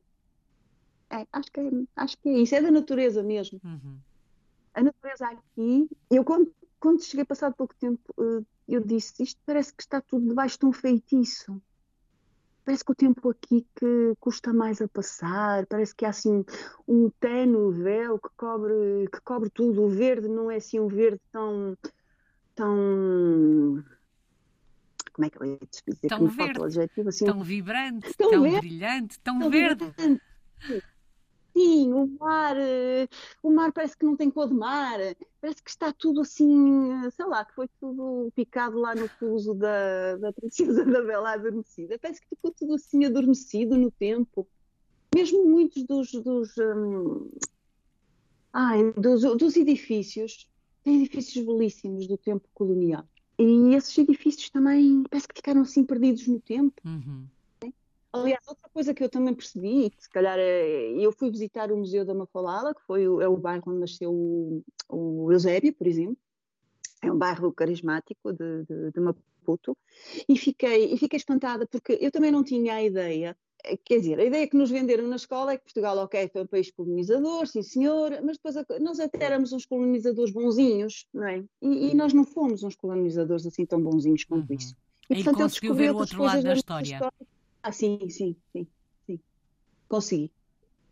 acho, 1.33 1.51
que 1.51 1.61
é, 1.61 1.71
acho 1.97 2.19
que 2.19 2.29
é 2.29 2.39
isso, 2.39 2.55
é 2.55 2.61
da 2.61 2.71
natureza 2.71 3.23
mesmo. 3.23 3.59
Uhum. 3.65 3.97
A 4.75 4.83
natureza 4.83 5.27
aqui, 5.29 5.89
eu 6.11 6.23
quando, 6.23 6.53
quando 6.79 7.03
cheguei 7.03 7.25
passado 7.25 7.55
pouco 7.55 7.75
tempo, 7.77 8.03
uh, 8.19 8.45
eu 8.69 8.81
disse: 8.81 9.23
Isto 9.23 9.41
parece 9.47 9.73
que 9.73 9.83
está 9.83 10.01
tudo 10.01 10.29
debaixo 10.29 10.59
de 10.59 10.67
um 10.67 10.73
feitiço. 10.73 11.61
Parece 12.65 12.85
que 12.85 12.91
o 12.91 12.97
tempo 12.97 13.31
aqui 13.31 13.65
que 13.77 14.15
custa 14.19 14.53
mais 14.53 14.83
a 14.83 14.89
passar, 14.89 15.65
parece 15.67 15.95
que 15.95 16.05
há 16.05 16.09
assim 16.09 16.45
um 16.87 17.09
ténue 17.21 17.73
véu 17.73 18.19
que 18.19 18.29
cobre, 18.37 19.09
que 19.13 19.21
cobre 19.21 19.51
tudo. 19.51 19.85
O 19.85 19.89
verde 19.89 20.27
não 20.27 20.51
é 20.51 20.57
assim 20.57 20.81
um 20.81 20.89
verde 20.89 21.21
tão. 21.31 21.77
tão 22.57 23.85
como 25.13 25.27
é 25.27 25.31
que 25.31 25.41
eu 25.41 25.47
ia 25.47 25.59
dizer? 25.59 26.09
Tão 26.09 26.27
verde, 26.27 26.63
adjetivo, 26.63 27.09
assim, 27.09 27.25
tão 27.25 27.43
vibrante, 27.43 28.15
tão, 28.15 28.31
tão 28.31 28.43
verde, 28.43 28.61
brilhante, 28.61 29.21
tão, 29.21 29.39
tão 29.39 29.51
verde. 29.51 29.85
Vibrante. 29.87 30.23
Sim, 31.57 31.91
o 31.95 32.07
mar, 32.21 32.55
eh, 32.59 33.09
o 33.43 33.51
mar 33.51 33.73
parece 33.73 33.97
que 33.97 34.05
não 34.05 34.15
tem 34.15 34.31
cor 34.31 34.47
de 34.47 34.53
mar, 34.53 34.99
parece 35.41 35.63
que 35.63 35.71
está 35.71 35.91
tudo 35.91 36.21
assim, 36.21 36.93
eh, 37.07 37.11
sei 37.11 37.25
lá, 37.25 37.47
que 37.47 37.55
foi 37.55 37.67
tudo 37.81 38.31
picado 38.35 38.79
lá 38.79 38.95
no 38.95 39.09
fuso 39.19 39.55
da, 39.55 40.17
da 40.17 40.35
princesa 40.35 40.85
da 41.01 41.03
Bela 41.03 41.33
Adormecida. 41.33 41.99
Parece 41.99 42.21
que 42.21 42.29
ficou 42.29 42.53
tudo 42.53 42.75
assim 42.75 43.07
adormecido 43.07 43.75
no 43.79 43.91
tempo. 43.91 44.47
mesmo 45.15 45.47
muitos 45.47 45.83
dos, 45.85 46.13
dos, 46.13 46.59
um, 46.59 47.31
ai, 48.53 48.93
dos, 48.93 49.23
dos 49.23 49.57
edifícios, 49.57 50.47
têm 50.85 51.01
edifícios 51.01 51.43
belíssimos 51.47 52.07
do 52.07 52.19
tempo 52.19 52.47
colonial. 52.53 53.09
E 53.39 53.75
esses 53.75 53.97
edifícios 53.97 54.51
também 54.51 55.05
parece 55.09 55.27
que 55.27 55.37
ficaram 55.37 55.63
assim 55.63 55.85
perdidos 55.85 56.27
no 56.27 56.39
tempo. 56.39 56.83
Uhum. 56.85 57.27
Aliás, 58.13 58.47
outra 58.47 58.69
coisa 58.71 58.95
que 58.95 59.03
eu 59.03 59.09
também 59.09 59.35
percebi, 59.35 59.91
que 59.91 60.03
se 60.03 60.09
calhar 60.11 60.39
é, 60.39 60.93
eu 60.93 61.13
fui 61.13 61.31
visitar 61.31 61.71
o 61.71 61.77
Museu 61.77 62.05
da 62.05 62.15
Mafalala, 62.15 62.75
que 62.75 62.83
foi 62.87 63.07
o, 63.07 63.21
é 63.21 63.29
o 63.29 63.37
bairro 63.37 63.65
onde 63.67 63.81
nasceu 63.81 64.11
o, 64.11 64.63
o 64.89 65.33
Eusébio, 65.33 65.75
por 65.75 65.87
exemplo, 65.87 66.17
é 67.03 67.13
um 67.13 67.19
bairro 67.19 67.53
carismático 67.53 68.33
de, 68.33 68.65
de, 68.65 68.93
de 68.93 69.01
Maputo, 69.01 69.77
e 70.29 70.37
fiquei, 70.37 70.95
e 70.95 70.99
fiquei 70.99 71.17
espantada 71.19 71.67
porque 71.67 71.99
eu 72.01 72.11
também 72.11 72.31
não 72.31 72.43
tinha 72.43 72.75
a 72.75 72.83
ideia 72.83 73.37
quer 73.85 73.99
dizer, 73.99 74.21
a 74.21 74.25
ideia 74.25 74.47
que 74.47 74.57
nos 74.57 74.71
venderam 74.71 75.09
na 75.09 75.17
escola 75.17 75.53
é 75.53 75.57
que 75.57 75.65
Portugal, 75.65 75.97
ok, 75.99 76.29
foi 76.29 76.43
um 76.43 76.47
país 76.47 76.71
colonizador, 76.71 77.47
sim 77.47 77.63
senhor, 77.63 78.21
mas 78.23 78.37
depois 78.37 78.55
nós 78.81 79.01
até 79.01 79.25
éramos 79.25 79.53
uns 79.53 79.67
colonizadores 79.67 80.33
bonzinhos, 80.33 81.07
não 81.13 81.27
é? 81.27 81.43
E, 81.61 81.91
e 81.91 81.95
nós 81.95 82.13
não 82.13 82.25
fomos 82.25 82.63
uns 82.63 82.77
colonizadores 82.77 83.47
assim 83.47 83.67
tão 83.67 83.81
bonzinhos 83.81 84.25
quanto 84.25 84.51
uhum. 84.51 84.57
isso. 84.57 84.77
E, 85.11 85.15
portanto, 85.17 85.39
conseguiu 85.39 85.75
ver 85.75 85.93
o 85.93 85.97
outro 85.97 86.23
lado 86.23 86.43
da 86.43 86.55
história. 86.55 86.95
história. 86.95 87.36
Ah, 87.67 87.73
sim, 87.73 87.99
sim, 88.09 88.37
sim, 88.53 88.65
sim. 89.05 89.19
Consegui. 89.89 90.31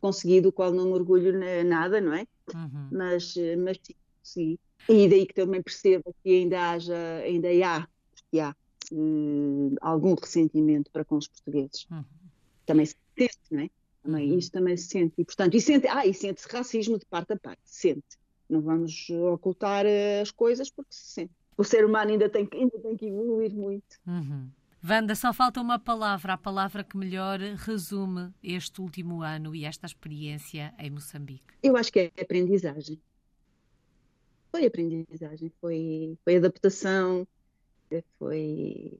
Consegui, 0.00 0.40
do 0.40 0.50
qual 0.50 0.72
não 0.72 0.86
me 0.86 0.92
orgulho 0.94 1.32
nada, 1.64 2.00
não 2.00 2.12
é? 2.12 2.26
Uhum. 2.52 2.88
Mas, 2.90 3.36
mas 3.62 3.78
sim, 3.80 3.94
consegui. 4.20 4.60
E 4.88 5.08
daí 5.08 5.24
que 5.24 5.34
também 5.34 5.62
percebo 5.62 6.12
que 6.20 6.30
ainda 6.30 6.72
haja, 6.72 6.96
ainda 7.24 7.48
há, 7.64 7.86
que 8.28 8.40
há 8.40 8.56
uh, 8.90 9.76
algum 9.80 10.16
ressentimento 10.16 10.90
para 10.90 11.04
com 11.04 11.16
os 11.16 11.28
portugueses. 11.28 11.86
Uhum. 11.88 12.04
Também 12.66 12.86
se 12.86 12.96
sente, 13.16 13.38
não 13.52 13.60
é? 13.60 13.70
Também, 14.02 14.32
uhum. 14.32 14.38
Isso 14.38 14.50
também 14.50 14.76
se 14.76 14.88
sente. 14.88 15.14
E, 15.16 15.24
portanto, 15.24 15.54
e 15.54 15.60
sente, 15.60 15.86
ah, 15.86 16.04
e 16.04 16.12
sente-se 16.12 16.48
racismo 16.48 16.98
de 16.98 17.06
parte 17.06 17.34
a 17.34 17.38
parte, 17.38 17.62
sente. 17.64 18.18
Não 18.50 18.60
vamos 18.60 19.08
ocultar 19.32 19.86
eh, 19.86 20.22
as 20.22 20.32
coisas 20.32 20.68
porque 20.70 20.92
se 20.92 21.12
sente. 21.12 21.32
O 21.56 21.62
ser 21.62 21.84
humano 21.84 22.10
ainda 22.10 22.28
tem, 22.28 22.48
ainda 22.52 22.80
tem 22.80 22.96
que 22.96 23.06
evoluir 23.06 23.54
muito. 23.54 23.96
Uhum. 24.04 24.48
Wanda, 24.86 25.14
só 25.14 25.32
falta 25.32 25.62
uma 25.62 25.78
palavra, 25.78 26.34
a 26.34 26.36
palavra 26.36 26.84
que 26.84 26.94
melhor 26.94 27.40
resume 27.40 28.34
este 28.42 28.82
último 28.82 29.22
ano 29.22 29.54
e 29.54 29.64
esta 29.64 29.86
experiência 29.86 30.74
em 30.78 30.90
Moçambique. 30.90 31.54
Eu 31.62 31.74
acho 31.74 31.90
que 31.90 32.12
é 32.14 32.20
aprendizagem. 32.20 33.00
Foi 34.50 34.66
aprendizagem, 34.66 35.50
foi, 35.58 36.18
foi 36.22 36.36
adaptação, 36.36 37.26
foi. 38.18 38.92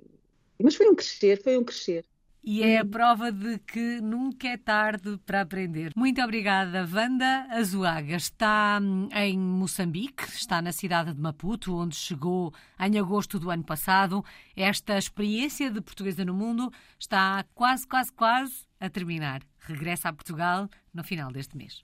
Mas 0.59 0.75
foi 0.75 0.88
um 0.88 0.94
crescer, 0.94 1.42
foi 1.42 1.59
um 1.59 1.64
crescer. 1.64 2.07
E 2.46 2.62
é 2.62 2.78
a 2.78 2.85
prova 2.85 3.33
de 3.33 3.59
que 3.61 4.02
nunca 4.02 4.48
é 4.48 4.59
tarde 4.59 5.18
para 5.24 5.40
aprender. 5.40 5.92
Muito 5.96 6.20
obrigada, 6.22 6.87
Wanda 6.92 7.46
Azuaga. 7.50 8.16
Está 8.16 8.78
hum, 8.83 9.09
em 9.14 9.38
Moçambique, 9.38 10.24
está 10.24 10.61
na 10.61 10.70
cidade 10.70 11.14
de 11.14 11.20
Maputo, 11.20 11.74
onde 11.74 11.96
chegou 11.96 12.52
em 12.78 12.98
agosto 12.98 13.38
do 13.38 13.50
ano 13.50 13.64
passado. 13.64 14.22
Esta 14.54 14.98
experiência 14.98 15.70
de 15.70 15.80
portuguesa 15.80 16.22
no 16.22 16.35
mundo 16.35 16.70
está 17.00 17.42
quase, 17.54 17.87
quase, 17.87 18.12
quase 18.12 18.66
a 18.78 18.90
terminar. 18.90 19.40
Regressa 19.61 20.11
a 20.11 20.12
Portugal 20.12 20.68
no 20.92 21.02
final 21.02 21.33
deste 21.33 21.57
mês. 21.57 21.83